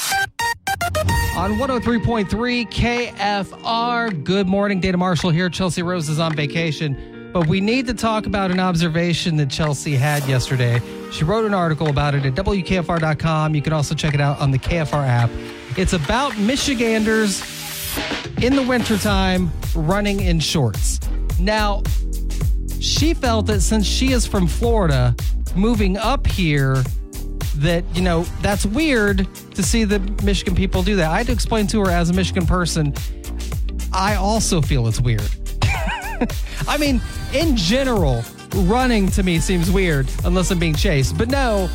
On 1.35 1.53
103.3 1.53 2.69
KFR. 2.69 4.23
Good 4.23 4.47
morning. 4.47 4.81
Dana 4.81 4.97
Marshall 4.97 5.31
here. 5.31 5.49
Chelsea 5.49 5.81
Rose 5.81 6.09
is 6.09 6.19
on 6.19 6.35
vacation. 6.35 7.12
But 7.33 7.47
we 7.47 7.59
need 7.59 7.87
to 7.87 7.95
talk 7.95 8.27
about 8.27 8.51
an 8.51 8.59
observation 8.59 9.37
that 9.37 9.49
Chelsea 9.49 9.95
had 9.95 10.23
yesterday. 10.27 10.79
She 11.11 11.23
wrote 11.23 11.45
an 11.45 11.53
article 11.53 11.87
about 11.87 12.13
it 12.13 12.25
at 12.27 12.35
WKFR.com. 12.35 13.55
You 13.55 13.61
can 13.61 13.73
also 13.73 13.95
check 13.95 14.13
it 14.13 14.21
out 14.21 14.39
on 14.39 14.51
the 14.51 14.59
KFR 14.59 15.07
app. 15.07 15.31
It's 15.75 15.93
about 15.93 16.37
Michiganders 16.37 17.41
in 18.41 18.55
the 18.55 18.61
wintertime 18.61 19.51
running 19.73 20.19
in 20.19 20.39
shorts. 20.39 20.99
Now, 21.39 21.81
she 22.79 23.15
felt 23.15 23.47
that 23.47 23.61
since 23.61 23.87
she 23.87 24.11
is 24.11 24.27
from 24.27 24.45
Florida, 24.45 25.15
moving 25.55 25.97
up 25.97 26.27
here, 26.27 26.83
that, 27.55 27.83
you 27.95 28.03
know, 28.03 28.23
that's 28.41 28.65
weird 28.65 29.27
to 29.55 29.63
see 29.63 29.85
the 29.85 29.99
Michigan 30.23 30.53
people 30.53 30.83
do 30.83 30.95
that. 30.97 31.09
I 31.09 31.17
had 31.17 31.27
to 31.27 31.33
explain 31.33 31.65
to 31.67 31.79
her 31.81 31.89
as 31.89 32.11
a 32.11 32.13
Michigan 32.13 32.45
person, 32.45 32.93
I 33.91 34.15
also 34.15 34.61
feel 34.61 34.87
it's 34.87 35.01
weird. 35.01 35.29
I 36.67 36.77
mean, 36.77 37.01
in 37.33 37.55
general, 37.55 38.23
running 38.55 39.07
to 39.11 39.23
me 39.23 39.39
seems 39.39 39.71
weird 39.71 40.09
unless 40.25 40.51
I'm 40.51 40.59
being 40.59 40.75
chased. 40.75 41.17
But 41.17 41.29
no, 41.29 41.69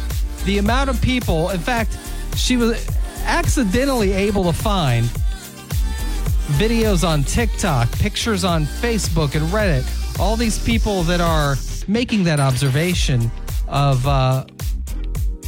the 0.44 0.58
amount 0.58 0.90
of 0.90 1.00
people, 1.02 1.50
in 1.50 1.60
fact, 1.60 1.96
she 2.36 2.56
was 2.56 2.88
accidentally 3.24 4.12
able 4.12 4.44
to 4.44 4.52
find 4.52 5.06
videos 6.56 7.06
on 7.06 7.24
TikTok, 7.24 7.90
pictures 7.92 8.44
on 8.44 8.64
Facebook 8.64 9.34
and 9.34 9.44
Reddit, 9.48 9.84
all 10.18 10.36
these 10.36 10.62
people 10.64 11.02
that 11.04 11.20
are 11.20 11.56
making 11.86 12.24
that 12.24 12.40
observation 12.40 13.30
of 13.68 14.06
uh, 14.06 14.44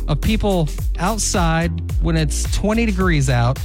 of 0.08 0.20
people 0.20 0.68
outside 0.98 1.70
when 2.02 2.16
it's 2.16 2.42
20 2.56 2.84
degrees 2.84 3.30
out, 3.30 3.58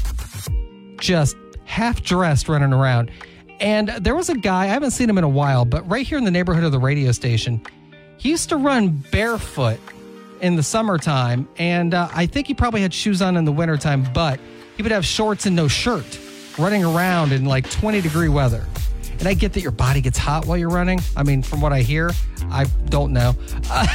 just 1.00 1.36
half 1.66 2.02
dressed 2.04 2.48
running 2.48 2.72
around. 2.72 3.12
And 3.60 3.90
there 3.90 4.16
was 4.16 4.30
a 4.30 4.38
guy, 4.38 4.64
I 4.64 4.68
haven't 4.68 4.92
seen 4.92 5.10
him 5.10 5.18
in 5.18 5.24
a 5.24 5.30
while, 5.30 5.66
but 5.66 5.88
right 5.90 6.06
here 6.06 6.18
in 6.18 6.24
the 6.24 6.32
neighborhood 6.32 6.64
of 6.64 6.72
the 6.72 6.80
radio 6.80 7.12
station, 7.12 7.62
he 8.18 8.30
used 8.30 8.50
to 8.50 8.58
run 8.58 8.90
barefoot 9.12 9.80
in 10.42 10.56
the 10.56 10.64
summertime. 10.64 11.48
And 11.58 11.94
uh, 11.94 12.10
I 12.14 12.26
think 12.26 12.48
he 12.48 12.54
probably 12.54 12.82
had 12.82 12.94
shoes 12.94 13.22
on 13.22 13.38
in 13.38 13.46
the 13.46 13.52
wintertime, 13.52 14.06
but 14.14 14.40
he 14.76 14.84
would 14.84 14.92
have 14.92 15.06
shorts 15.06 15.46
and 15.46 15.56
no 15.56 15.68
shirt 15.68 16.20
running 16.58 16.84
around 16.84 17.32
in 17.32 17.46
like 17.46 17.70
20 17.70 18.02
degree 18.02 18.30
weather. 18.30 18.66
And 19.20 19.28
I 19.28 19.34
get 19.34 19.54
that 19.54 19.62
your 19.62 19.72
body 19.72 20.02
gets 20.02 20.18
hot 20.18 20.46
while 20.46 20.58
you're 20.58 20.70
running. 20.70 21.00
I 21.16 21.24
mean, 21.24 21.42
from 21.42 21.62
what 21.62 21.72
I 21.72 21.82
hear, 21.82 22.12
I 22.50 22.66
don't 22.90 23.14
know. 23.14 23.36
Uh, 23.70 23.88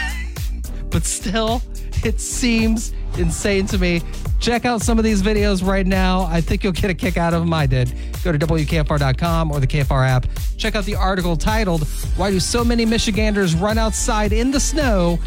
but 0.90 1.04
still, 1.04 1.62
it 2.04 2.20
seems 2.20 2.92
insane 3.18 3.66
to 3.66 3.78
me. 3.78 4.02
Check 4.38 4.64
out 4.64 4.80
some 4.80 4.98
of 4.98 5.04
these 5.04 5.22
videos 5.22 5.66
right 5.66 5.86
now. 5.86 6.22
I 6.22 6.40
think 6.40 6.64
you'll 6.64 6.72
get 6.72 6.90
a 6.90 6.94
kick 6.94 7.16
out 7.16 7.34
of 7.34 7.40
them. 7.40 7.52
I 7.52 7.66
did. 7.66 7.92
Go 8.24 8.32
to 8.32 8.38
WKFR.com 8.38 9.52
or 9.52 9.60
the 9.60 9.66
KFR 9.66 10.08
app. 10.08 10.26
Check 10.56 10.74
out 10.74 10.84
the 10.84 10.96
article 10.96 11.36
titled, 11.36 11.86
Why 12.16 12.30
Do 12.30 12.40
So 12.40 12.64
Many 12.64 12.86
Michiganders 12.86 13.54
Run 13.54 13.78
Outside 13.78 14.32
in 14.32 14.50
the 14.50 14.60
Snow 14.60 15.18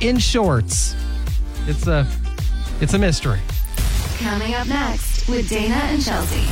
in 0.00 0.18
Shorts? 0.18 0.96
It's 1.66 1.86
a, 1.86 2.06
it's 2.80 2.94
a 2.94 2.98
mystery. 2.98 3.40
Coming 4.18 4.54
up 4.54 4.66
next 4.68 5.28
with 5.28 5.48
Dana 5.48 5.74
and 5.74 6.02
Chelsea. 6.02 6.46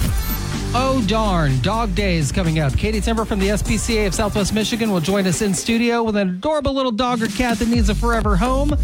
Oh 0.75 1.05
darn, 1.07 1.61
Dog 1.61 1.95
Day 1.95 2.17
is 2.17 2.33
coming 2.33 2.59
up. 2.59 2.77
Katie 2.77 3.01
Timber 3.01 3.27
from 3.27 3.39
the 3.39 3.49
SPCA 3.49 4.07
of 4.07 4.15
Southwest 4.15 4.55
Michigan 4.55 4.91
will 4.91 5.01
join 5.01 5.27
us 5.27 5.43
in 5.43 5.53
studio 5.53 6.03
with 6.03 6.17
an 6.17 6.31
adorable 6.31 6.73
little 6.73 6.93
dog 6.93 7.23
or 7.23 7.29
cat 7.29 7.59
that 7.59 7.69
needs 7.69 7.91
a 7.91 7.95
forever 7.95 8.37
home. 8.37 8.75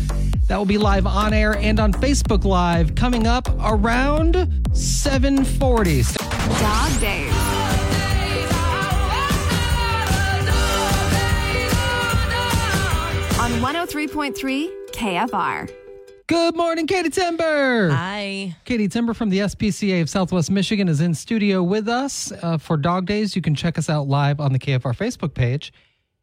That 0.49 0.57
will 0.57 0.65
be 0.65 0.79
live 0.79 1.07
on 1.07 1.35
air 1.35 1.57
and 1.59 1.79
on 1.79 1.93
Facebook 1.93 2.45
Live 2.45 2.95
coming 2.95 3.27
up 3.27 3.47
around 3.63 4.35
740. 4.73 6.03
Dog 6.03 7.01
Days. 7.01 7.33
On 13.39 13.51
103.3 13.61 14.71
KFR. 14.93 15.71
Good 16.27 16.57
morning, 16.57 16.87
Katie 16.87 17.11
Timber. 17.11 17.91
Hi. 17.91 18.57
Katie 18.65 18.89
Timber 18.89 19.13
from 19.13 19.29
the 19.29 19.41
SPCA 19.41 20.01
of 20.01 20.09
Southwest 20.09 20.51
Michigan 20.51 20.89
is 20.89 21.03
in 21.03 21.15
studio 21.15 21.63
with 21.63 21.89
us 21.89 22.33
uh, 22.43 22.57
for 22.57 22.79
Dog 22.79 23.05
Days. 23.05 23.37
You 23.37 23.43
can 23.43 23.55
check 23.55 23.77
us 23.77 23.91
out 23.91 24.09
live 24.09 24.41
on 24.41 24.55
the 24.55 24.59
KFR 24.59 24.97
Facebook 24.97 25.35
page 25.35 25.75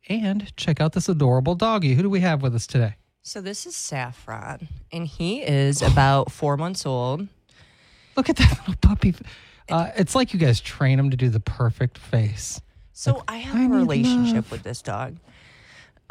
and 0.09 0.55
check 0.57 0.81
out 0.81 0.93
this 0.93 1.09
adorable 1.09 1.53
doggy. 1.53 1.93
Who 1.93 2.01
do 2.01 2.09
we 2.09 2.21
have 2.21 2.41
with 2.41 2.55
us 2.55 2.65
today? 2.65 2.95
So 3.27 3.41
this 3.41 3.65
is 3.65 3.75
Saffron, 3.75 4.67
and 4.91 5.07
he 5.07 5.41
is 5.41 5.81
about 5.81 6.31
four 6.31 6.57
months 6.57 6.85
old. 6.85 7.27
Look 8.15 8.29
at 8.29 8.35
that 8.35 8.59
little 8.59 8.75
puppy. 8.75 9.15
Uh, 9.67 9.89
it's 9.97 10.13
like 10.13 10.31
you 10.31 10.39
guys 10.39 10.61
train 10.61 10.99
him 10.99 11.09
to 11.09 11.17
do 11.17 11.29
the 11.29 11.39
perfect 11.39 11.97
face. 11.97 12.61
So 12.93 13.23
I 13.27 13.37
have 13.37 13.55
I 13.55 13.65
a 13.65 13.67
relationship 13.67 14.51
with 14.51 14.61
this 14.61 14.83
dog. 14.83 15.17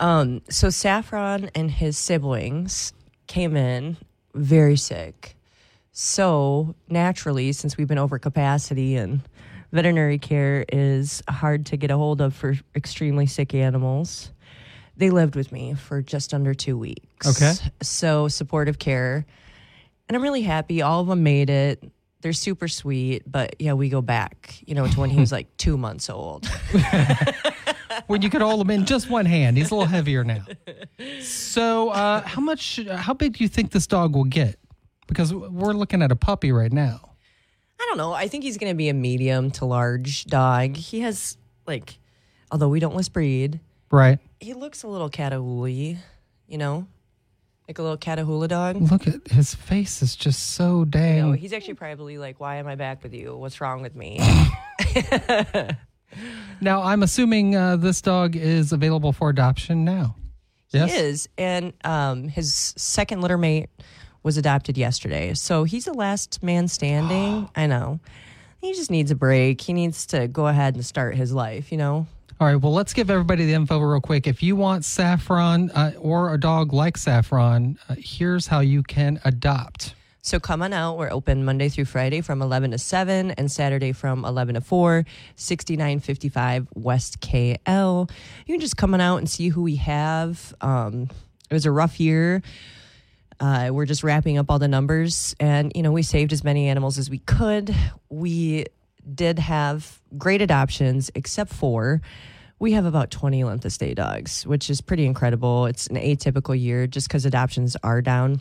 Um, 0.01 0.43
so 0.51 0.71
Saffron 0.71 1.51
and 1.55 1.71
his 1.71 1.97
siblings 1.97 2.93
came 3.29 3.57
in 3.57 3.97
very 4.35 4.77
sick. 4.77 5.37
So 5.93 6.75
naturally, 6.89 7.53
since 7.53 7.77
we've 7.77 7.87
been 7.87 7.97
over 7.97 8.19
capacity 8.19 8.97
and 8.97 9.21
veterinary 9.71 10.19
care 10.19 10.65
is 10.69 11.23
hard 11.29 11.65
to 11.67 11.77
get 11.77 11.93
a 11.93 11.97
hold 11.97 12.21
of 12.21 12.35
for 12.35 12.57
extremely 12.75 13.27
sick 13.27 13.55
animals, 13.55 14.33
they 14.97 15.11
lived 15.11 15.37
with 15.37 15.53
me 15.53 15.75
for 15.75 16.03
just 16.03 16.33
under 16.33 16.55
two 16.55 16.79
weeks. 16.79 17.27
Okay. 17.27 17.55
So 17.83 18.29
supportive 18.29 18.79
care. 18.79 19.27
And 20.09 20.17
I'm 20.17 20.23
really 20.23 20.43
happy. 20.43 20.83
All 20.83 21.01
of 21.01 21.09
them 21.09 21.23
made 21.23 21.51
it. 21.51 21.83
They're 22.21 22.33
super 22.33 22.69
sweet, 22.69 23.23
but 23.27 23.57
yeah, 23.59 23.75
we 23.75 23.91
go 23.91 24.01
back, 24.01 24.59
you 24.67 24.75
know, 24.75 24.87
to 24.87 25.01
when 25.01 25.11
he 25.11 25.21
was 25.21 25.31
like 25.31 25.55
two 25.59 25.77
months 25.77 26.09
old. 26.09 26.47
when 28.07 28.23
you 28.23 28.31
could 28.31 28.41
hold 28.41 28.63
him 28.63 28.71
in 28.71 28.87
just 28.87 29.11
one 29.11 29.27
hand. 29.27 29.59
He's 29.59 29.71
a 29.71 29.75
little 29.75 29.89
heavier 29.89 30.25
now. 30.25 30.45
So, 31.21 31.91
uh, 31.91 32.23
how 32.23 32.41
much? 32.41 32.81
How 32.91 33.13
big 33.13 33.37
do 33.37 33.45
you 33.45 33.49
think 33.49 33.73
this 33.73 33.87
dog 33.87 34.15
will 34.15 34.25
get? 34.25 34.59
Because 35.07 35.35
we're 35.35 35.75
looking 35.75 36.01
at 36.01 36.11
a 36.11 36.17
puppy 36.17 36.51
right 36.51 36.73
now. 36.73 37.11
I 37.79 37.87
don't 37.89 37.99
know. 37.99 38.13
I 38.13 38.29
think 38.29 38.45
he's 38.45 38.57
going 38.57 38.73
to 38.73 38.77
be 38.77 38.89
a 38.89 38.95
medium 38.95 39.51
to 39.53 39.67
large 39.67 40.25
dog. 40.25 40.77
He 40.77 41.01
has 41.01 41.37
like, 41.67 41.99
although 42.51 42.69
we 42.69 42.81
don't 42.81 42.97
list 42.97 43.13
breed, 43.13 43.61
Right. 43.95 44.19
he 44.41 44.55
looks 44.55 44.83
a 44.83 44.89
little 44.89 45.09
catahoula, 45.09 45.97
you 46.49 46.59
know, 46.59 46.87
like 47.69 47.79
a 47.79 47.83
little 47.83 47.97
catahoula 47.97 48.49
dog. 48.49 48.77
Look 48.91 49.07
at 49.07 49.29
his 49.29 49.55
face 49.55 50.03
is 50.03 50.17
just 50.17 50.55
so 50.55 50.81
You 50.81 50.85
dang. 50.87 51.19
know, 51.21 51.33
he's 51.33 51.53
actually 51.53 51.75
probably 51.75 52.19
like, 52.19 52.41
"Why 52.41 52.57
am 52.57 52.67
I 52.67 52.75
back 52.75 53.03
with 53.03 53.15
you? 53.15 53.37
What's 53.37 53.61
wrong 53.61 53.83
with 53.83 53.95
me?" 53.95 54.19
now, 56.61 56.83
I'm 56.83 57.03
assuming 57.03 57.57
uh, 57.57 57.77
this 57.77 58.01
dog 58.01 58.37
is 58.37 58.73
available 58.73 59.13
for 59.13 59.31
adoption 59.31 59.85
now. 59.85 60.17
Yes. 60.71 60.91
He 60.93 60.97
is, 60.99 61.29
and 61.39 61.73
um, 61.85 62.29
his 62.29 62.75
second 62.77 63.21
litter 63.21 63.39
mate 63.39 63.71
was 64.23 64.37
adopted 64.37 64.77
yesterday, 64.77 65.35
so 65.35 65.65
he's 65.65 65.85
the 65.85 65.95
last 65.95 66.43
man 66.43 66.67
standing. 66.69 67.49
I 67.57 67.67
know. 67.67 68.01
He 68.61 68.73
just 68.73 68.91
needs 68.91 69.11
a 69.11 69.15
break. 69.15 69.61
He 69.61 69.73
needs 69.73 70.07
to 70.07 70.27
go 70.27 70.49
ahead 70.49 70.75
and 70.75 70.85
start 70.85 71.15
his 71.15 71.33
life. 71.33 71.71
You 71.71 71.79
know. 71.79 72.07
All 72.41 72.49
right. 72.49 72.57
Well, 72.57 72.73
let's 72.73 72.93
give 72.93 73.11
everybody 73.11 73.47
the 73.47 73.53
info 73.53 73.79
real 73.79 74.01
quick. 74.01 74.27
If 74.27 74.43
you 74.43 74.57
want 74.57 74.85
Saffron 74.85 75.71
uh, 75.71 75.93
or 76.01 76.35
a 76.35 76.41
dog 76.41 76.73
like 76.73 76.97
Saffron, 76.97 77.79
uh, 77.89 77.95
here's 77.97 78.49
how 78.49 78.59
you 78.59 78.83
can 78.83 79.21
adopt. 79.25 79.95
So 80.21 80.41
come 80.41 80.61
on 80.61 80.73
out. 80.73 80.99
We're 80.99 81.13
open 81.13 81.45
Monday 81.45 81.69
through 81.69 81.85
Friday 81.85 82.23
from 82.23 82.43
11 82.43 82.73
to 82.73 82.79
7 82.79 83.31
and 83.33 83.53
Saturday 83.53 83.93
from 83.93 84.25
11 84.25 84.57
to 84.57 84.61
4, 84.61 85.05
6955 85.37 86.67
West 86.75 87.21
KL. 87.21 88.11
You 88.47 88.55
can 88.55 88.61
just 88.61 88.77
come 88.77 88.95
on 88.95 89.01
out 89.01 89.19
and 89.19 89.31
see 89.31 89.51
who 89.51 89.63
we 89.63 89.77
have. 89.77 90.53
Um, 90.61 91.09
it 91.49 91.55
was 91.55 91.67
a 91.67 91.71
rough 91.71 92.01
year. 92.01 92.43
Uh, 93.39 93.69
we're 93.71 93.87
just 93.87 94.03
wrapping 94.03 94.39
up 94.39 94.51
all 94.51 94.59
the 94.59 94.67
numbers 94.67 95.37
and, 95.39 95.71
you 95.77 95.85
know, 95.85 95.93
we 95.93 96.03
saved 96.03 96.33
as 96.33 96.43
many 96.43 96.67
animals 96.67 96.99
as 96.99 97.09
we 97.09 97.19
could. 97.19 97.73
We 98.09 98.65
did 99.13 99.39
have 99.39 100.01
great 100.17 100.41
adoptions, 100.41 101.11
except 101.15 101.53
for 101.53 102.01
we 102.59 102.73
have 102.73 102.85
about 102.87 103.11
20 103.11 103.45
length 103.45 103.65
of 103.65 103.73
stay 103.73 103.95
dogs, 103.95 104.47
which 104.47 104.71
is 104.71 104.81
pretty 104.81 105.07
incredible. 105.07 105.67
It's 105.67 105.87
an 105.89 105.97
atypical 105.97 106.59
year 106.59 106.87
just 106.87 107.09
because 107.09 107.25
adoptions 107.27 107.77
are 107.83 108.01
down. 108.01 108.41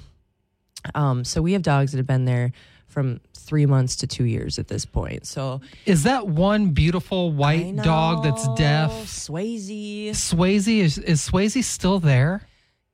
Um, 0.95 1.23
so 1.23 1.41
we 1.41 1.54
have 1.54 1.62
dogs 1.62 1.91
that 1.91 1.97
have 1.97 2.08
been 2.08 2.26
there 2.26 2.52
from 2.88 3.19
three 3.34 3.65
months 3.65 3.95
to 3.97 4.08
two 4.08 4.26
years 4.26 4.60
at 4.60 4.67
this 4.67 4.86
point. 4.86 5.26
So 5.26 5.62
Is 5.86 6.04
that 6.04 6.28
one 6.28 6.69
beautiful 6.69 7.32
white 7.32 7.76
dog 7.78 8.23
that's 8.23 8.47
deaf? 8.56 8.91
Swayze. 8.91 10.10
Swayze 10.12 10.80
is 10.80 10.97
is 10.99 11.28
Swayze 11.28 11.63
still 11.63 11.99
there? 11.99 12.41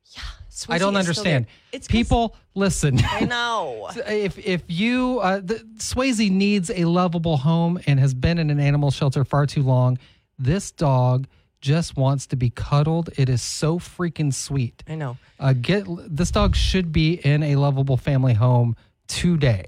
Yeah. 0.06 0.22
Swayze 0.50 0.74
I 0.74 0.78
don't 0.78 0.96
is 0.96 1.02
still 1.06 1.10
understand. 1.10 1.48
It's 1.72 1.88
People, 1.88 2.36
listen. 2.56 3.00
I 3.04 3.22
know. 3.26 3.90
if 4.08 4.38
if 4.40 4.64
you 4.68 5.20
uh, 5.20 5.42
the, 5.44 5.56
Swayze 5.78 6.32
needs 6.32 6.70
a 6.70 6.86
lovable 6.86 7.38
home 7.38 7.80
and 7.86 8.00
has 8.00 8.14
been 8.14 8.38
in 8.38 8.50
an 8.50 8.60
animal 8.60 8.92
shelter 8.92 9.26
far 9.26 9.46
too 9.46 9.64
long, 9.64 10.00
this 10.40 10.72
dog 10.72 11.28
just 11.62 11.98
wants 11.98 12.28
to 12.28 12.36
be 12.38 12.50
cuddled. 12.50 13.10
It 13.18 13.28
is 13.30 13.42
so 13.42 13.80
freaking 13.80 14.34
sweet. 14.34 14.82
I 14.88 14.96
know. 14.96 15.18
Uh, 15.40 15.54
get 15.54 15.86
this 16.08 16.32
dog 16.32 16.56
should 16.56 16.92
be 16.92 17.14
in 17.14 17.44
a 17.44 17.58
lovable 17.58 17.98
family 17.98 18.34
home 18.34 18.76
today. 19.08 19.66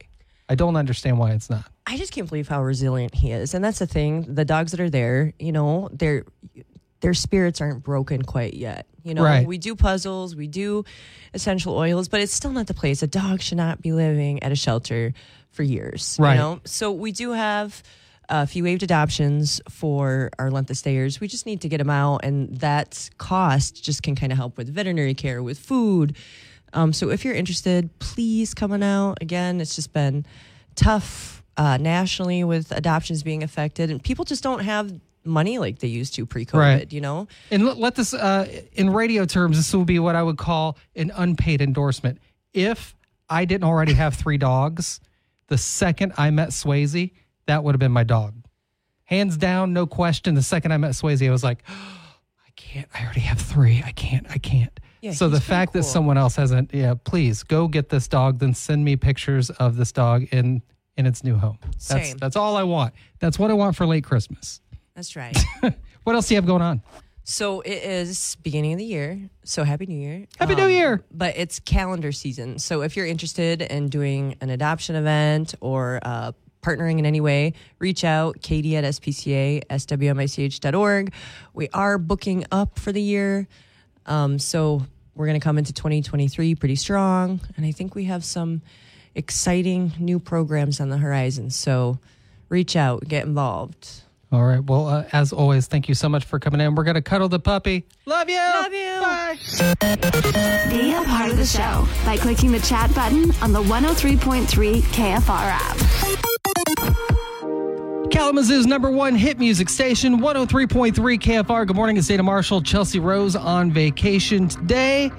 I 0.47 0.55
don't 0.55 0.75
understand 0.75 1.17
why 1.17 1.31
it's 1.31 1.49
not. 1.49 1.65
I 1.85 1.97
just 1.97 2.13
can't 2.13 2.27
believe 2.29 2.47
how 2.47 2.61
resilient 2.63 3.13
he 3.13 3.31
is. 3.31 3.53
And 3.53 3.63
that's 3.63 3.79
the 3.79 3.87
thing. 3.87 4.33
The 4.33 4.45
dogs 4.45 4.71
that 4.71 4.79
are 4.79 4.89
there, 4.89 5.33
you 5.39 5.51
know, 5.51 5.89
their 5.91 6.25
their 7.01 7.13
spirits 7.13 7.59
aren't 7.61 7.83
broken 7.83 8.21
quite 8.21 8.53
yet. 8.53 8.85
You 9.03 9.15
know, 9.15 9.23
Right. 9.23 9.47
we 9.47 9.57
do 9.57 9.75
puzzles, 9.75 10.35
we 10.35 10.47
do 10.47 10.85
essential 11.33 11.75
oils, 11.75 12.07
but 12.07 12.21
it's 12.21 12.33
still 12.33 12.51
not 12.51 12.67
the 12.67 12.75
place. 12.75 13.01
A 13.01 13.07
dog 13.07 13.41
should 13.41 13.57
not 13.57 13.81
be 13.81 13.91
living 13.91 14.43
at 14.43 14.51
a 14.51 14.55
shelter 14.55 15.13
for 15.49 15.63
years. 15.63 16.17
Right. 16.19 16.33
You 16.33 16.39
know? 16.39 16.59
So 16.65 16.91
we 16.91 17.11
do 17.11 17.31
have 17.31 17.81
a 18.31 18.47
few 18.47 18.63
waived 18.63 18.81
adoptions 18.81 19.61
for 19.69 20.31
our 20.39 20.49
length 20.49 20.69
of 20.69 20.77
stayers. 20.77 21.19
We 21.19 21.27
just 21.27 21.45
need 21.45 21.61
to 21.61 21.69
get 21.69 21.77
them 21.77 21.89
out, 21.89 22.23
and 22.23 22.57
that 22.59 23.09
cost 23.17 23.83
just 23.83 24.01
can 24.01 24.15
kind 24.15 24.31
of 24.31 24.37
help 24.37 24.57
with 24.57 24.73
veterinary 24.73 25.13
care, 25.13 25.43
with 25.43 25.59
food. 25.59 26.15
Um, 26.73 26.93
so 26.93 27.09
if 27.09 27.25
you're 27.25 27.35
interested, 27.35 27.89
please 27.99 28.53
come 28.53 28.71
on 28.71 28.81
out. 28.81 29.17
Again, 29.21 29.59
it's 29.59 29.75
just 29.75 29.91
been 29.91 30.25
tough 30.75 31.43
uh, 31.57 31.75
nationally 31.75 32.45
with 32.45 32.71
adoptions 32.71 33.21
being 33.21 33.43
affected, 33.43 33.91
and 33.91 34.01
people 34.01 34.23
just 34.23 34.41
don't 34.41 34.61
have 34.61 34.93
money 35.25 35.59
like 35.59 35.79
they 35.79 35.89
used 35.89 36.15
to 36.15 36.25
pre-COVID. 36.25 36.57
Right. 36.57 36.93
You 36.93 37.01
know, 37.01 37.27
And 37.51 37.65
let, 37.65 37.77
let 37.77 37.95
this, 37.95 38.13
uh, 38.13 38.47
in 38.73 38.89
radio 38.91 39.25
terms, 39.25 39.57
this 39.57 39.73
will 39.73 39.85
be 39.85 39.99
what 39.99 40.15
I 40.15 40.23
would 40.23 40.37
call 40.37 40.77
an 40.95 41.11
unpaid 41.13 41.61
endorsement. 41.61 42.17
If 42.53 42.95
I 43.29 43.45
didn't 43.45 43.65
already 43.65 43.93
have 43.93 44.15
three 44.15 44.37
dogs, 44.37 45.01
the 45.47 45.57
second 45.57 46.13
I 46.17 46.31
met 46.31 46.49
Swayze, 46.49 47.11
that 47.47 47.63
would 47.63 47.73
have 47.73 47.79
been 47.79 47.91
my 47.91 48.03
dog. 48.03 48.35
Hands 49.05 49.35
down, 49.35 49.73
no 49.73 49.85
question. 49.85 50.35
The 50.35 50.41
second 50.41 50.71
I 50.71 50.77
met 50.77 50.91
Swayze, 50.91 51.27
I 51.27 51.31
was 51.31 51.43
like, 51.43 51.63
I 51.67 52.51
can't, 52.55 52.87
I 52.93 53.03
already 53.03 53.21
have 53.21 53.39
three. 53.39 53.83
I 53.85 53.91
can't, 53.91 54.25
I 54.29 54.37
can't. 54.37 54.77
Yeah, 55.01 55.13
so 55.13 55.29
the 55.29 55.41
fact 55.41 55.73
that 55.73 55.83
someone 55.83 56.17
else 56.17 56.35
hasn't, 56.35 56.73
yeah, 56.73 56.93
please 56.93 57.41
go 57.41 57.67
get 57.67 57.89
this 57.89 58.07
dog, 58.07 58.37
then 58.39 58.53
send 58.53 58.85
me 58.85 58.95
pictures 58.95 59.49
of 59.49 59.75
this 59.75 59.91
dog 59.91 60.23
in 60.31 60.61
in 60.97 61.05
its 61.05 61.23
new 61.23 61.35
home. 61.37 61.57
That's 61.87 62.09
Same. 62.09 62.17
that's 62.17 62.35
all 62.35 62.55
I 62.55 62.63
want. 62.63 62.93
That's 63.19 63.39
what 63.39 63.49
I 63.49 63.53
want 63.55 63.75
for 63.75 63.85
late 63.87 64.03
Christmas. 64.03 64.61
that's 64.95 65.15
right. 65.15 65.37
What 66.03 66.15
else 66.15 66.27
do 66.27 66.33
you 66.33 66.37
have 66.37 66.47
going 66.47 66.63
on? 66.63 66.81
so 67.23 67.61
it 67.61 67.83
is 67.83 68.35
beginning 68.41 68.73
of 68.73 68.79
the 68.79 68.85
year. 68.85 69.29
So 69.43 69.63
happy 69.63 69.85
New 69.85 69.99
Year! 69.99 70.15
Um, 70.15 70.27
Happy 70.39 70.55
New 70.55 70.67
Year! 70.67 71.03
But 71.11 71.37
it's 71.37 71.59
calendar 71.59 72.11
season. 72.11 72.57
So 72.57 72.81
if 72.81 72.97
you're 72.97 73.05
interested 73.05 73.61
in 73.61 73.89
doing 73.89 74.35
an 74.41 74.49
adoption 74.49 74.95
event 74.95 75.53
or 75.61 75.99
uh, 76.01 76.31
partnering 76.61 76.99
in 76.99 77.05
any 77.05 77.21
way, 77.21 77.53
reach 77.79 78.03
out, 78.03 78.41
Katie 78.41 78.75
at 78.75 78.83
SPCA, 78.83 79.63
SWMICH.org. 79.67 81.13
We 81.53 81.69
are 81.69 81.97
booking 81.97 82.45
up 82.51 82.79
for 82.79 82.91
the 82.91 83.01
year. 83.01 83.47
Um, 84.05 84.39
so 84.39 84.83
we're 85.15 85.27
going 85.27 85.39
to 85.39 85.43
come 85.43 85.57
into 85.57 85.73
2023 85.73 86.55
pretty 86.55 86.75
strong. 86.75 87.39
And 87.57 87.65
I 87.65 87.71
think 87.71 87.95
we 87.95 88.05
have 88.05 88.23
some 88.23 88.61
exciting 89.15 89.93
new 89.99 90.19
programs 90.19 90.79
on 90.79 90.89
the 90.89 90.97
horizon. 90.97 91.49
So 91.49 91.99
reach 92.49 92.75
out, 92.75 93.07
get 93.07 93.25
involved. 93.25 94.01
All 94.31 94.45
right. 94.45 94.63
Well, 94.63 94.87
uh, 94.87 95.03
as 95.11 95.33
always, 95.33 95.67
thank 95.67 95.89
you 95.89 95.95
so 95.95 96.07
much 96.07 96.23
for 96.23 96.39
coming 96.39 96.61
in. 96.61 96.73
We're 96.73 96.85
going 96.85 96.95
to 96.95 97.01
cuddle 97.01 97.27
the 97.27 97.39
puppy. 97.39 97.85
Love 98.05 98.29
you. 98.29 98.37
Love 98.37 98.73
you. 98.73 98.99
Bye. 99.01 99.37
Be 100.69 100.93
a 100.93 101.03
part 101.03 101.31
of 101.31 101.37
the 101.37 101.45
show 101.45 101.85
by 102.05 102.15
clicking 102.15 102.53
the 102.53 102.61
chat 102.61 102.93
button 102.95 103.31
on 103.41 103.51
the 103.51 103.61
103.3 103.61 104.81
KFR 104.81 105.27
app. 105.29 106.30
Kalamazoo's 108.11 108.67
number 108.67 108.91
one 108.91 109.15
hit 109.15 109.39
music 109.39 109.69
station, 109.69 110.19
103.3 110.19 110.93
KFR. 110.93 111.65
Good 111.65 111.75
morning. 111.77 111.95
It's 111.95 112.07
Dana 112.07 112.23
Marshall, 112.23 112.61
Chelsea 112.61 112.99
Rose 112.99 113.37
on 113.37 113.71
vacation 113.71 114.49
today. 114.49 115.09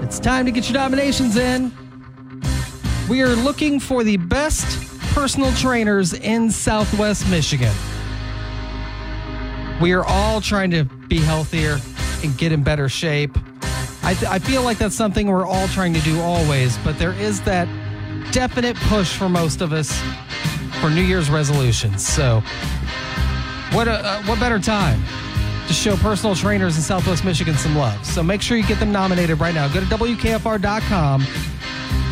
It's 0.00 0.18
time 0.18 0.44
to 0.46 0.50
get 0.50 0.68
your 0.68 0.80
nominations 0.80 1.36
in. 1.36 1.72
We 3.08 3.22
are 3.22 3.36
looking 3.36 3.78
for 3.78 4.02
the 4.02 4.16
best 4.16 4.66
personal 5.14 5.52
trainers 5.52 6.12
in 6.12 6.50
Southwest 6.50 7.30
Michigan. 7.30 7.72
We 9.80 9.92
are 9.92 10.04
all 10.04 10.40
trying 10.40 10.72
to 10.72 10.82
be 10.82 11.20
healthier 11.20 11.78
and 12.24 12.36
get 12.36 12.50
in 12.50 12.64
better 12.64 12.88
shape. 12.88 13.38
I, 14.02 14.14
th- 14.14 14.30
I 14.30 14.40
feel 14.40 14.62
like 14.62 14.78
that's 14.78 14.96
something 14.96 15.28
we're 15.28 15.46
all 15.46 15.68
trying 15.68 15.94
to 15.94 16.00
do 16.00 16.20
always, 16.20 16.76
but 16.78 16.98
there 16.98 17.12
is 17.12 17.40
that 17.42 17.68
definite 18.32 18.76
push 18.88 19.16
for 19.16 19.28
most 19.28 19.60
of 19.60 19.72
us 19.72 20.02
for 20.82 20.90
New 20.90 21.02
Year's 21.02 21.30
resolutions. 21.30 22.04
So, 22.04 22.42
what 23.70 23.86
a, 23.86 24.04
uh, 24.04 24.22
what 24.24 24.40
better 24.40 24.58
time 24.58 25.00
to 25.68 25.72
show 25.72 25.96
personal 25.96 26.34
trainers 26.34 26.76
in 26.76 26.82
Southwest 26.82 27.24
Michigan 27.24 27.54
some 27.54 27.76
love? 27.76 28.04
So 28.04 28.20
make 28.20 28.42
sure 28.42 28.56
you 28.56 28.66
get 28.66 28.80
them 28.80 28.90
nominated 28.90 29.38
right 29.38 29.54
now. 29.54 29.68
Go 29.68 29.78
to 29.78 29.86
WKFR.com, 29.86 31.24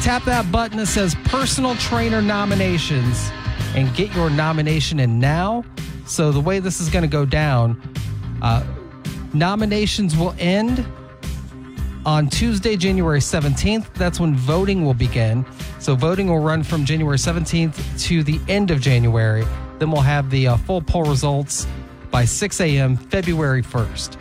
tap 0.02 0.22
that 0.22 0.52
button 0.52 0.78
that 0.78 0.87
says 0.87 1.16
Personal 1.24 1.74
Trainer 1.74 2.22
Nominations, 2.22 3.28
and 3.74 3.92
get 3.96 4.14
your 4.14 4.30
nomination 4.30 5.00
in 5.00 5.18
now. 5.18 5.64
So 6.06 6.30
the 6.30 6.40
way 6.40 6.61
this 6.61 6.80
is 6.80 6.88
going 6.88 7.02
to 7.02 7.09
go 7.09 7.26
down, 7.26 7.83
uh, 8.40 8.64
nominations 9.35 10.16
will 10.16 10.37
end 10.38 10.87
on 12.06 12.28
Tuesday, 12.28 12.76
January 12.76 13.18
17th. 13.18 13.92
That's 13.94 14.20
when 14.20 14.37
voting 14.37 14.85
will 14.85 14.94
begin. 14.94 15.44
So 15.80 15.96
voting 15.96 16.28
will 16.28 16.40
run 16.40 16.62
from 16.62 16.84
January 16.84 17.16
17th 17.16 18.00
to 18.06 18.22
the 18.22 18.38
end 18.48 18.70
of 18.70 18.80
January. 18.80 19.44
Then 19.78 19.90
we'll 19.90 20.02
have 20.02 20.30
the 20.30 20.48
uh, 20.48 20.56
full 20.58 20.82
poll 20.82 21.04
results 21.04 21.66
by 22.10 22.26
6 22.26 22.60
a.m. 22.60 22.96
February 22.96 23.62
1st. 23.62 24.16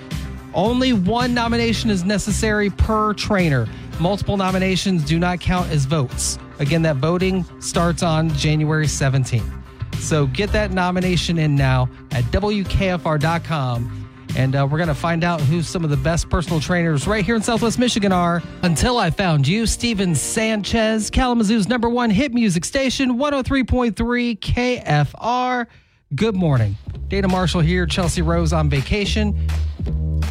Only 0.54 0.94
one 0.94 1.34
nomination 1.34 1.90
is 1.90 2.06
necessary 2.06 2.70
per 2.70 3.14
trainer. 3.14 3.68
Multiple 4.00 4.38
nominations 4.38 5.04
do 5.04 5.20
not 5.20 5.42
count 5.42 5.70
as 5.70 5.86
votes. 5.86 6.40
Again, 6.60 6.82
that 6.84 6.96
voting 6.96 7.46
starts 7.60 8.04
on 8.04 8.30
January 8.30 8.86
17th. 8.86 9.52
So 9.96 10.28
get 10.28 10.52
that 10.54 10.72
nomination 10.72 11.38
in 11.38 11.56
now 11.56 11.90
at 12.12 12.24
WKFR.com. 12.26 13.99
And 14.36 14.56
uh, 14.56 14.68
we're 14.70 14.78
going 14.78 14.90
to 14.90 14.96
find 14.96 15.24
out 15.24 15.42
who 15.42 15.62
some 15.62 15.84
of 15.84 15.90
the 15.90 15.98
best 15.98 16.30
personal 16.30 16.60
trainers 16.60 17.08
right 17.08 17.26
here 17.26 17.36
in 17.36 17.42
Southwest 17.42 17.80
Michigan 17.80 18.12
are. 18.12 18.42
Until 18.62 18.98
I 18.98 19.10
found 19.10 19.48
you, 19.48 19.66
Steven 19.66 20.16
Sanchez, 20.16 21.10
Kalamazoo's 21.10 21.68
number 21.68 21.90
one 21.90 22.10
hit 22.10 22.34
music 22.34 22.64
station, 22.66 23.18
103.3 23.18 24.40
KFR. 24.40 25.68
Good 26.16 26.36
morning. 26.36 26.76
Dana 27.08 27.28
Marshall 27.28 27.62
here, 27.62 27.86
Chelsea 27.86 28.22
Rose 28.22 28.54
on 28.54 28.70
vacation. 28.70 29.48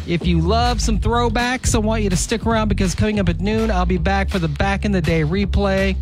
If 0.07 0.25
you 0.25 0.39
love 0.39 0.81
some 0.81 0.97
throwbacks, 0.99 1.75
I 1.75 1.77
want 1.77 2.03
you 2.03 2.09
to 2.09 2.15
stick 2.15 2.45
around 2.45 2.69
because 2.69 2.95
coming 2.95 3.19
up 3.19 3.29
at 3.29 3.39
noon, 3.39 3.69
I'll 3.69 3.85
be 3.85 3.97
back 3.97 4.29
for 4.29 4.39
the 4.39 4.47
back 4.47 4.85
in 4.85 4.91
the 4.91 5.01
day 5.01 5.21
replay, 5.21 5.95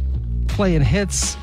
playing 0.48 0.84
hits 0.84 1.36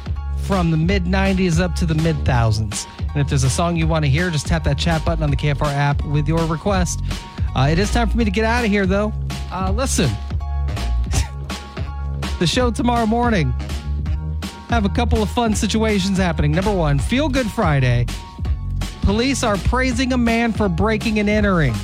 from 0.45 0.71
the 0.71 0.77
mid 0.77 1.05
90s 1.05 1.61
up 1.61 1.75
to 1.77 1.87
the 1.87 1.95
mid 1.95 2.17
thousands. 2.25 2.87
And 3.15 3.21
if 3.21 3.29
there's 3.29 3.45
a 3.45 3.51
song 3.51 3.77
you 3.77 3.87
want 3.87 4.05
to 4.05 4.11
hear, 4.11 4.29
just 4.29 4.49
tap 4.49 4.65
that 4.65 4.77
chat 4.77 5.05
button 5.05 5.23
on 5.23 5.31
the 5.31 5.37
KFR 5.37 5.73
app 5.73 6.05
with 6.05 6.27
your 6.27 6.45
request. 6.47 7.01
Uh, 7.55 7.69
it 7.71 7.79
is 7.79 7.93
time 7.93 8.09
for 8.09 8.19
me 8.19 8.25
to 8.25 8.31
get 8.31 8.45
out 8.45 8.65
of 8.65 8.71
here, 8.71 8.87
though. 8.87 9.13
Uh, 9.53 9.71
listen, 9.71 10.11
the 12.41 12.47
show 12.47 12.73
tomorrow 12.73 13.07
morning. 13.07 13.55
Have 14.69 14.85
a 14.85 14.89
couple 14.89 15.23
of 15.23 15.31
fun 15.31 15.55
situations 15.55 16.19
happening. 16.19 16.51
Number 16.51 16.73
one, 16.73 16.99
Feel 16.99 17.29
Good 17.29 17.49
Friday. 17.49 18.07
Police 19.03 19.45
are 19.45 19.57
praising 19.59 20.13
a 20.13 20.19
man 20.19 20.53
for 20.53 20.69
breaking 20.69 21.21
and 21.21 21.29
entering. 21.29 21.75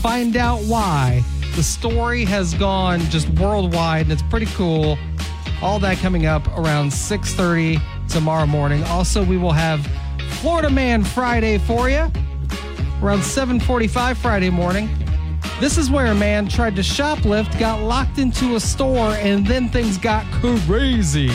Find 0.00 0.36
out 0.36 0.60
why. 0.62 1.22
The 1.54 1.62
story 1.62 2.24
has 2.24 2.52
gone 2.54 2.98
just 3.10 3.28
worldwide, 3.28 4.06
and 4.06 4.12
it's 4.12 4.22
pretty 4.22 4.46
cool. 4.46 4.98
All 5.62 5.78
that 5.78 5.98
coming 5.98 6.26
up 6.26 6.44
around 6.58 6.92
6:30 6.92 7.80
tomorrow 8.08 8.46
morning. 8.46 8.82
Also, 8.84 9.22
we 9.22 9.36
will 9.36 9.52
have 9.52 9.88
Florida 10.44 10.68
Man 10.68 11.02
Friday 11.02 11.56
for 11.56 11.88
you 11.88 12.06
around 13.02 13.22
7:45 13.22 14.18
Friday 14.18 14.50
morning. 14.50 14.90
This 15.58 15.78
is 15.78 15.90
where 15.90 16.04
a 16.12 16.14
man 16.14 16.48
tried 16.48 16.76
to 16.76 16.82
shoplift, 16.82 17.58
got 17.58 17.80
locked 17.80 18.18
into 18.18 18.54
a 18.54 18.60
store, 18.60 19.12
and 19.12 19.46
then 19.46 19.70
things 19.70 19.96
got 19.96 20.26
crazy. 20.66 21.30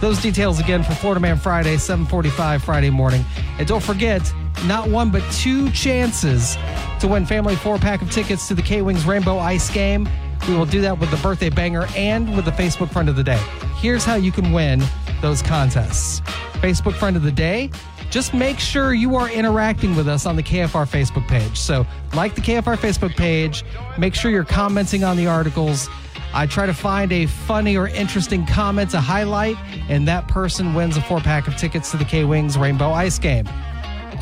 Those 0.00 0.20
details 0.20 0.58
again 0.58 0.82
for 0.82 0.96
Florida 0.96 1.20
Man 1.20 1.38
Friday, 1.38 1.76
7:45 1.76 2.60
Friday 2.60 2.90
morning. 2.90 3.24
And 3.60 3.68
don't 3.68 3.84
forget, 3.84 4.20
not 4.66 4.88
one 4.88 5.10
but 5.10 5.22
two 5.30 5.70
chances 5.70 6.58
to 6.98 7.06
win 7.06 7.24
family 7.24 7.54
four 7.54 7.78
pack 7.78 8.02
of 8.02 8.10
tickets 8.10 8.48
to 8.48 8.56
the 8.56 8.62
K 8.62 8.82
Wings 8.82 9.06
Rainbow 9.06 9.38
Ice 9.38 9.70
game. 9.70 10.08
We 10.48 10.54
will 10.54 10.66
do 10.66 10.80
that 10.82 10.98
with 10.98 11.10
the 11.10 11.16
birthday 11.16 11.50
banger 11.50 11.86
and 11.96 12.34
with 12.36 12.44
the 12.44 12.52
Facebook 12.52 12.90
friend 12.90 13.08
of 13.08 13.16
the 13.16 13.24
day. 13.24 13.42
Here's 13.78 14.04
how 14.04 14.14
you 14.14 14.30
can 14.30 14.52
win 14.52 14.82
those 15.20 15.42
contests. 15.42 16.20
Facebook 16.60 16.94
friend 16.94 17.16
of 17.16 17.22
the 17.22 17.32
day. 17.32 17.70
Just 18.10 18.32
make 18.32 18.60
sure 18.60 18.94
you 18.94 19.16
are 19.16 19.28
interacting 19.28 19.96
with 19.96 20.06
us 20.06 20.24
on 20.24 20.36
the 20.36 20.42
KFR 20.42 20.86
Facebook 20.86 21.26
page. 21.26 21.58
So, 21.58 21.84
like 22.14 22.36
the 22.36 22.40
KFR 22.40 22.76
Facebook 22.76 23.16
page, 23.16 23.64
make 23.98 24.14
sure 24.14 24.30
you're 24.30 24.44
commenting 24.44 25.02
on 25.02 25.16
the 25.16 25.26
articles. 25.26 25.88
I 26.32 26.46
try 26.46 26.66
to 26.66 26.74
find 26.74 27.12
a 27.12 27.26
funny 27.26 27.76
or 27.76 27.88
interesting 27.88 28.46
comment 28.46 28.90
to 28.90 29.00
highlight, 29.00 29.56
and 29.88 30.06
that 30.06 30.28
person 30.28 30.74
wins 30.74 30.96
a 30.96 31.02
four 31.02 31.20
pack 31.20 31.48
of 31.48 31.56
tickets 31.56 31.90
to 31.90 31.96
the 31.96 32.04
K 32.04 32.24
Wings 32.24 32.56
Rainbow 32.56 32.90
Ice 32.90 33.18
Game. 33.18 33.48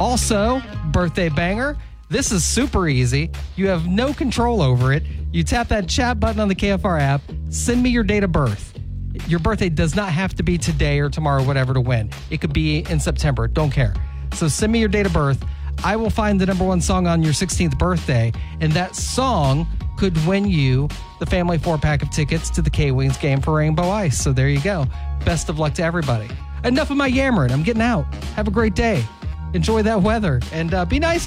Also, 0.00 0.62
birthday 0.86 1.28
banger. 1.28 1.76
This 2.08 2.32
is 2.32 2.44
super 2.44 2.86
easy. 2.86 3.30
You 3.56 3.68
have 3.68 3.86
no 3.88 4.12
control 4.12 4.60
over 4.60 4.92
it. 4.92 5.02
You 5.32 5.42
tap 5.42 5.68
that 5.68 5.88
chat 5.88 6.20
button 6.20 6.40
on 6.40 6.48
the 6.48 6.54
KFR 6.54 7.00
app, 7.00 7.22
send 7.48 7.82
me 7.82 7.90
your 7.90 8.04
date 8.04 8.22
of 8.24 8.32
birth. 8.32 8.78
Your 9.26 9.38
birthday 9.38 9.68
does 9.68 9.94
not 9.94 10.10
have 10.10 10.34
to 10.34 10.42
be 10.42 10.58
today 10.58 11.00
or 11.00 11.08
tomorrow, 11.08 11.42
whatever, 11.42 11.72
to 11.72 11.80
win. 11.80 12.10
It 12.30 12.40
could 12.40 12.52
be 12.52 12.80
in 12.90 13.00
September. 13.00 13.48
Don't 13.48 13.70
care. 13.70 13.94
So 14.34 14.48
send 14.48 14.72
me 14.72 14.80
your 14.80 14.88
date 14.88 15.06
of 15.06 15.12
birth. 15.12 15.42
I 15.82 15.96
will 15.96 16.10
find 16.10 16.40
the 16.40 16.46
number 16.46 16.64
one 16.64 16.80
song 16.80 17.06
on 17.06 17.22
your 17.22 17.32
16th 17.32 17.78
birthday, 17.78 18.32
and 18.60 18.72
that 18.72 18.94
song 18.94 19.66
could 19.96 20.16
win 20.26 20.46
you 20.46 20.88
the 21.20 21.26
family 21.26 21.58
four 21.58 21.78
pack 21.78 22.02
of 22.02 22.10
tickets 22.10 22.50
to 22.50 22.62
the 22.62 22.70
K 22.70 22.90
Wings 22.90 23.16
game 23.16 23.40
for 23.40 23.54
Rainbow 23.54 23.88
Ice. 23.88 24.20
So 24.20 24.32
there 24.32 24.48
you 24.48 24.60
go. 24.60 24.86
Best 25.24 25.48
of 25.48 25.58
luck 25.58 25.74
to 25.74 25.84
everybody. 25.84 26.28
Enough 26.64 26.90
of 26.90 26.96
my 26.96 27.06
yammering. 27.06 27.52
I'm 27.52 27.62
getting 27.62 27.82
out. 27.82 28.12
Have 28.36 28.48
a 28.48 28.50
great 28.50 28.74
day. 28.74 29.04
Enjoy 29.54 29.82
that 29.82 30.02
weather 30.02 30.40
and 30.52 30.74
uh, 30.74 30.84
be 30.84 30.98
nice. 30.98 31.22